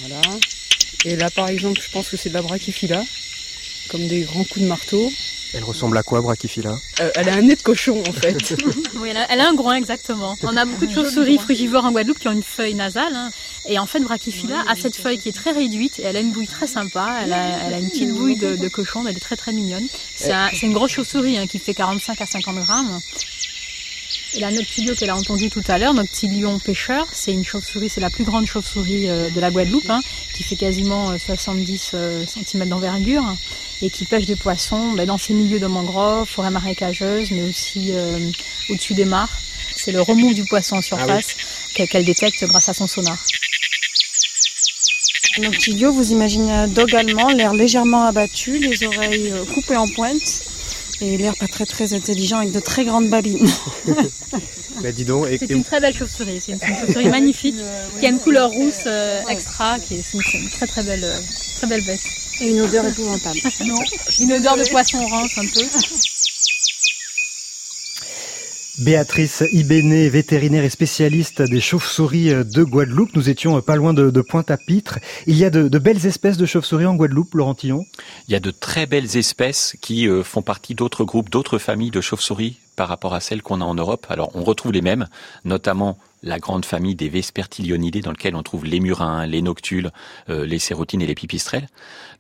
[0.01, 0.23] Voilà.
[1.05, 3.05] Et là, par exemple, je pense que c'est de la brachyphylla,
[3.91, 5.11] comme des grands coups de marteau.
[5.53, 8.55] Elle ressemble à quoi, Brachyphylla euh, Elle a un nez de cochon, en fait.
[8.97, 10.39] oui, elle a, elle a, un groin, exactement.
[10.43, 13.15] On a beaucoup de chauves-souris frugivores en Guadeloupe qui ont une feuille nasale.
[13.15, 13.31] Hein.
[13.69, 16.33] Et en fait, Brachyphylla a cette feuille qui est très réduite et elle a une
[16.33, 17.21] bouille très sympa.
[17.23, 19.87] Elle a, elle a une petite bouille de, de, cochon, elle est très très mignonne.
[20.17, 23.01] C'est un, une grosse chauve-souris hein, qui fait 45 à 50 grammes.
[24.35, 28.01] Et la noctilio qu'elle a entendu tout à l'heure, noctilion pêcheur, c'est une chauve-souris, c'est
[28.01, 30.01] la plus grande chauve-souris euh, de la Guadeloupe, hein,
[30.35, 33.25] qui fait quasiment 70 euh, cm d'envergure
[33.81, 37.93] et qui pêche des poissons ben, dans ces milieux de mangroves, forêts marécageuses, mais aussi
[37.93, 38.19] euh,
[38.69, 39.33] au-dessus des mares.
[39.77, 41.37] C'est le remous du poisson en surface
[41.79, 43.17] ah qu'elle détecte grâce à son sonar.
[45.39, 50.43] Noctilio, vous imaginez un dog allemand, l'air légèrement abattu, les oreilles coupées en pointe
[51.01, 53.49] et l'air pas très très intelligent avec de très grandes babines.
[54.83, 57.57] bah dis donc, c'est une très belle chauve-souris, c'est une, chauve-souris magnifique
[57.99, 61.19] qui a une couleur rousse euh, extra, qui est une, une, très très belle, euh,
[61.59, 62.01] très belle bête.
[62.41, 63.39] Et une odeur épouvantable.
[63.65, 63.75] non,
[64.21, 65.63] une odeur de poisson rance un peu.
[68.81, 73.11] Béatrice Ibéné, vétérinaire et spécialiste des chauves-souris de Guadeloupe.
[73.17, 75.01] Nous étions pas loin de, Pointe-à-Pitre.
[75.27, 77.85] Il y a de, de, belles espèces de chauves-souris en Guadeloupe, Laurent Tillon?
[78.29, 81.91] Il y a de très belles espèces qui euh, font partie d'autres groupes, d'autres familles
[81.91, 84.07] de chauves-souris par rapport à celles qu'on a en Europe.
[84.09, 85.09] Alors on retrouve les mêmes,
[85.45, 89.91] notamment la grande famille des Vespertilionidae dans lequel on trouve les murins, les noctules,
[90.29, 91.69] euh, les sérotines et les pipistrelles.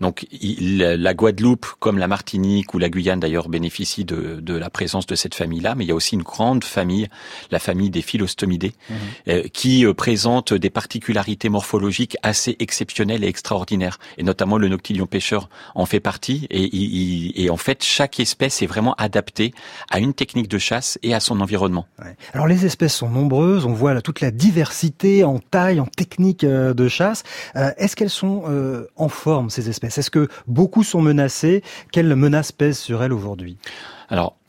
[0.01, 4.71] Donc il, la Guadeloupe, comme la Martinique ou la Guyane d'ailleurs, bénéficient de, de, la
[4.71, 7.09] présence de cette famille-là, mais il y a aussi une grande famille,
[7.51, 8.95] la famille des Philostomidés, mmh.
[9.29, 13.99] euh, qui euh, présente des particularités morphologiques assez exceptionnelles et extraordinaires.
[14.19, 16.47] Et notamment le noctilion pêcheur en fait partie.
[16.51, 19.53] Et, il, et en fait, chaque espèce est vraiment adaptée
[19.91, 21.87] à une technique de chasse et à son environnement.
[21.99, 22.17] Ouais.
[22.33, 26.74] Alors les espèces sont nombreuses, on voit toute la diversité en taille, en technique euh,
[26.74, 27.22] de chasse.
[27.57, 29.99] Euh, Est-ce qu'elles sont euh, en forme, ces espèces?
[29.99, 31.62] Est-ce que beaucoup sont menacées?
[31.93, 33.59] Quelle menace pèse sur elles aujourd'hui?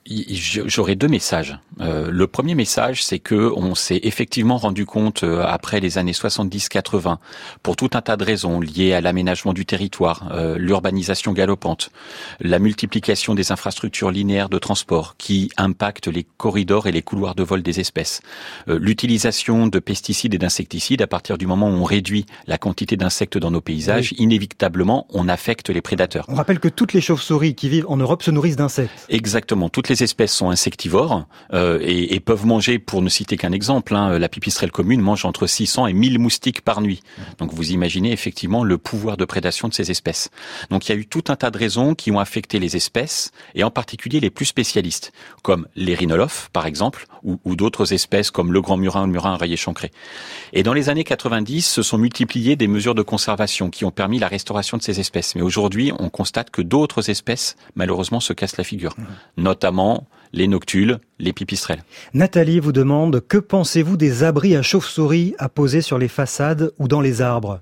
[0.08, 1.60] J'aurais deux messages.
[1.82, 6.14] Euh, le premier message, c'est que on s'est effectivement rendu compte euh, après les années
[6.14, 7.18] 70-80,
[7.62, 11.92] pour tout un tas de raisons liées à l'aménagement du territoire, euh, l'urbanisation galopante,
[12.40, 17.44] la multiplication des infrastructures linéaires de transport qui impactent les corridors et les couloirs de
[17.44, 18.22] vol des espèces,
[18.68, 23.38] l'utilisation de pesticides et d'insecticides à partir du moment où on réduit la quantité d'insectes
[23.38, 24.18] dans nos paysages, oui.
[24.24, 26.26] inévitablement on affecte les prédateurs.
[26.30, 29.06] On rappelle que toutes les chauves-souris qui vivent en Europe se nourrissent d'insectes.
[29.10, 33.52] Exactement, toutes les espèces sont insectivores euh, et, et, peuvent manger, pour ne citer qu'un
[33.52, 37.02] exemple, hein, la pipistrelle commune mange entre 600 et 1000 moustiques par nuit.
[37.38, 40.30] Donc vous imaginez effectivement le pouvoir de prédation de ces espèces.
[40.70, 43.32] Donc il y a eu tout un tas de raisons qui ont affecté les espèces
[43.56, 45.12] et en particulier les plus spécialistes,
[45.42, 49.12] comme les rhinolophes par exemple, ou, ou d'autres espèces comme le grand murin ou le
[49.12, 49.92] murin rayé chancré.
[50.54, 54.20] Et dans les années 90, se sont multipliées des mesures de conservation qui ont permis
[54.20, 55.36] la restauration de ces espèces.
[55.36, 59.04] Mais aujourd'hui, on constate que d'autres espèces, malheureusement, se cassent la figure, mmh.
[59.80, 61.84] Notamment les noctules, les pipistrelles.
[62.14, 66.88] Nathalie vous demande que pensez-vous des abris à chauves-souris à poser sur les façades ou
[66.88, 67.62] dans les arbres?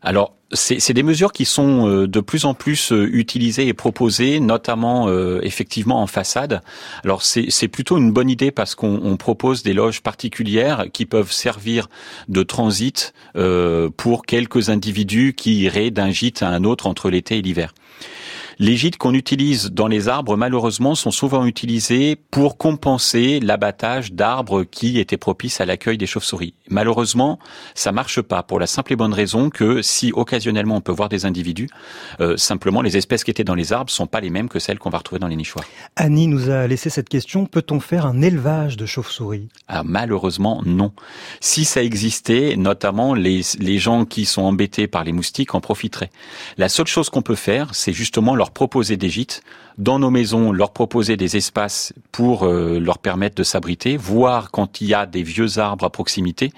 [0.00, 4.38] Alors, c'est des mesures qui sont euh, de plus en plus euh, utilisées et proposées,
[4.38, 6.62] notamment euh, effectivement en façade.
[7.02, 11.88] Alors c'est plutôt une bonne idée parce qu'on propose des loges particulières qui peuvent servir
[12.28, 13.12] de transit
[13.96, 17.74] pour quelques individus qui iraient d'un gîte à un autre entre l'été et l'hiver.
[18.60, 24.64] Les gîtes qu'on utilise dans les arbres, malheureusement, sont souvent utilisés pour compenser l'abattage d'arbres
[24.64, 26.54] qui étaient propices à l'accueil des chauves-souris.
[26.68, 27.38] Malheureusement,
[27.76, 31.08] ça marche pas pour la simple et bonne raison que si occasionnellement on peut voir
[31.08, 31.68] des individus,
[32.20, 34.80] euh, simplement les espèces qui étaient dans les arbres sont pas les mêmes que celles
[34.80, 35.64] qu'on va retrouver dans les nichoirs.
[35.94, 39.46] Annie nous a laissé cette question peut-on faire un élevage de chauves-souris?
[39.68, 40.90] Ah, Malheureusement, non.
[41.38, 46.10] Si ça existait, notamment les les gens qui sont embêtés par les moustiques en profiteraient.
[46.56, 49.42] La seule chose qu'on peut faire, c'est justement leur proposer des gîtes
[49.78, 54.80] dans nos maisons, leur proposer des espaces pour euh, leur permettre de s'abriter, voire quand
[54.80, 56.52] il y a des vieux arbres à proximité,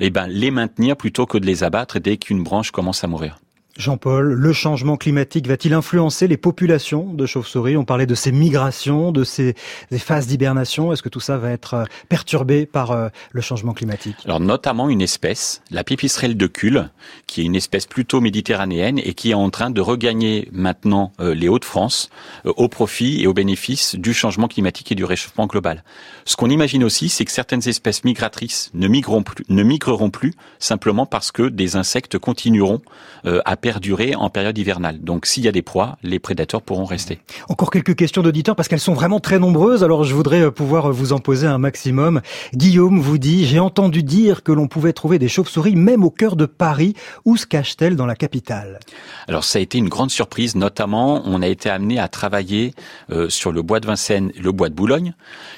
[0.00, 3.38] eh ben les maintenir plutôt que de les abattre dès qu'une branche commence à mourir.
[3.76, 7.76] Jean-Paul, le changement climatique va-t-il influencer les populations de chauves-souris?
[7.76, 9.54] On parlait de ces migrations, de ces,
[9.98, 10.92] phases d'hibernation.
[10.92, 14.16] Est-ce que tout ça va être perturbé par euh, le changement climatique?
[14.24, 16.88] Alors notamment une espèce, la pipistrelle de Cule,
[17.26, 21.34] qui est une espèce plutôt méditerranéenne et qui est en train de regagner maintenant euh,
[21.34, 22.08] les Hauts-de-France
[22.46, 25.84] euh, au profit et au bénéfice du changement climatique et du réchauffement global.
[26.24, 30.32] Ce qu'on imagine aussi, c'est que certaines espèces migratrices ne migreront plus, ne migreront plus
[30.58, 32.80] simplement parce que des insectes continueront
[33.24, 35.00] à perdurer en période hivernale.
[35.00, 37.18] Donc s'il y a des proies, les prédateurs pourront rester.
[37.48, 40.92] Encore quelques questions d'auditeurs parce qu'elles sont vraiment très nombreuses, alors je voudrais euh, pouvoir
[40.92, 42.20] vous en poser un maximum.
[42.54, 46.36] Guillaume vous dit, j'ai entendu dire que l'on pouvait trouver des chauves-souris même au cœur
[46.36, 46.94] de Paris.
[47.24, 48.78] Où se cachent-elles dans la capitale?
[49.26, 52.72] Alors ça a été une grande surprise, notamment on a été amené à travailler
[53.10, 55.14] euh, sur le bois de Vincennes, le bois de Boulogne,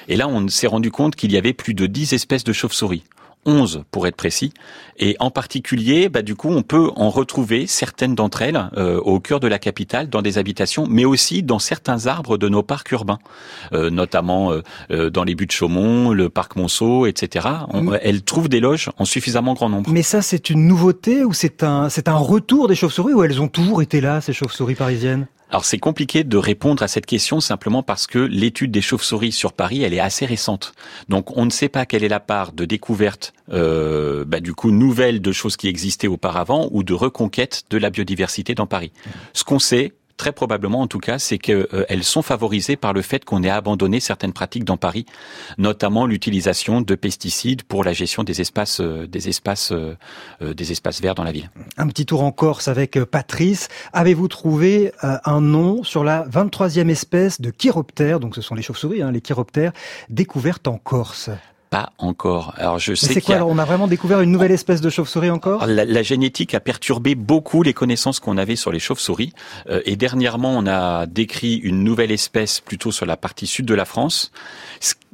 [0.07, 3.03] et là on s'est rendu compte qu'il y avait plus de 10 espèces de chauves-souris.
[3.45, 4.53] 11 pour être précis.
[4.97, 9.19] Et en particulier, bah, du coup, on peut en retrouver certaines d'entre elles euh, au
[9.19, 12.91] cœur de la capitale, dans des habitations, mais aussi dans certains arbres de nos parcs
[12.91, 13.19] urbains,
[13.73, 14.51] euh, notamment
[14.89, 17.47] euh, dans les buttes de Chaumont, le parc Monceau, etc.
[17.69, 19.89] On, Elles trouvent des loges en suffisamment grand nombre.
[19.89, 23.41] Mais ça, c'est une nouveauté ou c'est un, c'est un retour des chauves-souris ou elles
[23.41, 25.27] ont toujours été là, ces chauves-souris parisiennes?
[25.49, 29.53] Alors c'est compliqué de répondre à cette question simplement parce que l'étude des chauves-souris sur
[29.53, 30.73] Paris, elle est assez récente.
[31.09, 34.71] Donc on ne sait pas quelle est la part de découverte, euh, bah, du coup
[34.71, 38.91] nouvelle de choses qui existaient auparavant ou de reconquête de la biodiversité dans Paris.
[39.33, 43.01] Ce qu'on sait, très probablement en tout cas, c'est qu'elles euh, sont favorisées par le
[43.01, 45.05] fait qu'on ait abandonné certaines pratiques dans Paris,
[45.57, 49.95] notamment l'utilisation de pesticides pour la gestion des espaces, euh, des espaces, euh,
[50.53, 51.49] des espaces verts dans la ville.
[51.77, 53.69] Un petit tour en Corse avec Patrice.
[53.93, 59.01] Avez-vous trouvé un nom sur la 23e espèce de chiroptères, donc ce sont les chauves-souris,
[59.01, 59.71] hein, les chiroptères,
[60.09, 61.29] découvertes en Corse
[61.69, 62.53] pas encore.
[62.57, 65.67] Alors je sais c'est quoi On a vraiment découvert une nouvelle espèce de chauve-souris encore?
[65.67, 69.33] La, la, génétique a perturbé beaucoup les connaissances qu'on avait sur les chauves-souris.
[69.69, 73.73] Euh, et dernièrement, on a décrit une nouvelle espèce plutôt sur la partie sud de
[73.73, 74.31] la France.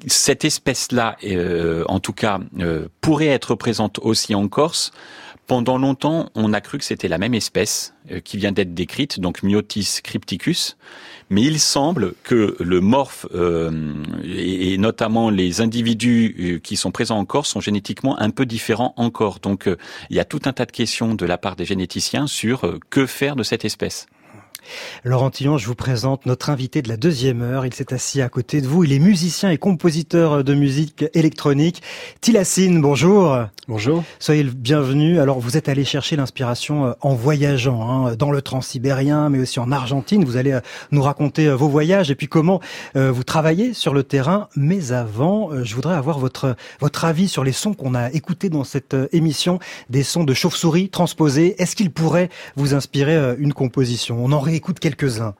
[0.07, 4.91] Cette espèce-là, euh, en tout cas, euh, pourrait être présente aussi en Corse.
[5.47, 9.19] Pendant longtemps, on a cru que c'était la même espèce euh, qui vient d'être décrite,
[9.19, 10.75] donc Myotis crypticus.
[11.29, 13.93] Mais il semble que le morphe euh,
[14.23, 19.39] et, notamment les individus euh, qui sont présents encore sont génétiquement un peu différents encore.
[19.39, 19.69] Donc
[20.09, 23.05] il y a tout un tas de questions de la part des généticiens sur que
[23.05, 24.07] faire de cette espèce.
[25.03, 27.65] Laurent Tillon, je vous présente notre invité de la deuxième heure.
[27.65, 28.83] Il s'est assis à côté de vous.
[28.83, 31.81] Il est musicien et compositeur de musique électronique.
[32.21, 33.37] Tilassine, bonjour.
[33.67, 34.03] Bonjour.
[34.19, 35.19] Soyez le bienvenu.
[35.19, 39.59] Alors, vous êtes allé chercher l'inspiration euh, en voyageant hein, dans le transsibérien, mais aussi
[39.59, 40.23] en Argentine.
[40.23, 40.59] Vous allez euh,
[40.91, 42.59] nous raconter euh, vos voyages et puis comment
[42.95, 44.47] vous travaillez sur le terrain.
[44.55, 48.63] Mais avant, je voudrais avoir votre votre avis sur les sons qu'on a écoutés dans
[48.63, 49.59] cette émission,
[49.89, 51.55] des sons de chauve-souris transposés.
[51.61, 54.23] Est-ce qu'ils pourraient vous inspirer une composition?
[54.23, 55.35] On en écoute quelques-uns.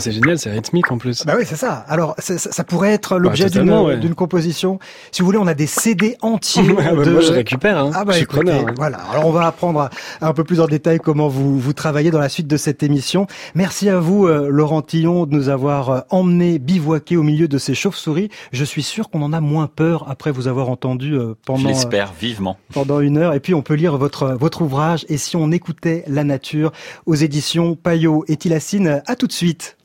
[0.00, 1.24] C'est génial, c'est rythmique en plus.
[1.24, 1.84] Bah oui, c'est ça.
[1.88, 4.78] Alors, ça, ça, pourrait être l'objet d'une d'une composition.
[5.12, 6.62] Si vous voulez, on a des CD entiers.
[6.80, 7.10] Ah bah, de...
[7.10, 7.78] Moi, je récupère.
[7.78, 7.90] Hein.
[7.94, 8.98] Ah bah, je écoutez, preneur, Voilà.
[9.12, 9.90] Alors, on va apprendre
[10.20, 13.26] un peu plus en détail comment vous vous travaillez dans la suite de cette émission.
[13.54, 17.58] Merci à vous, euh, Laurent Tillon, de nous avoir euh, emmené bivouaquer au milieu de
[17.58, 18.30] ces chauves-souris.
[18.52, 21.68] Je suis sûr qu'on en a moins peur après vous avoir entendu euh, pendant.
[21.68, 22.56] J'espère vivement.
[22.72, 23.34] Pendant une heure.
[23.34, 25.04] Et puis, on peut lire votre votre ouvrage.
[25.08, 26.72] Et si on écoutait la nature
[27.06, 29.02] aux éditions Payot et Tilacine.
[29.06, 29.76] À tout de suite.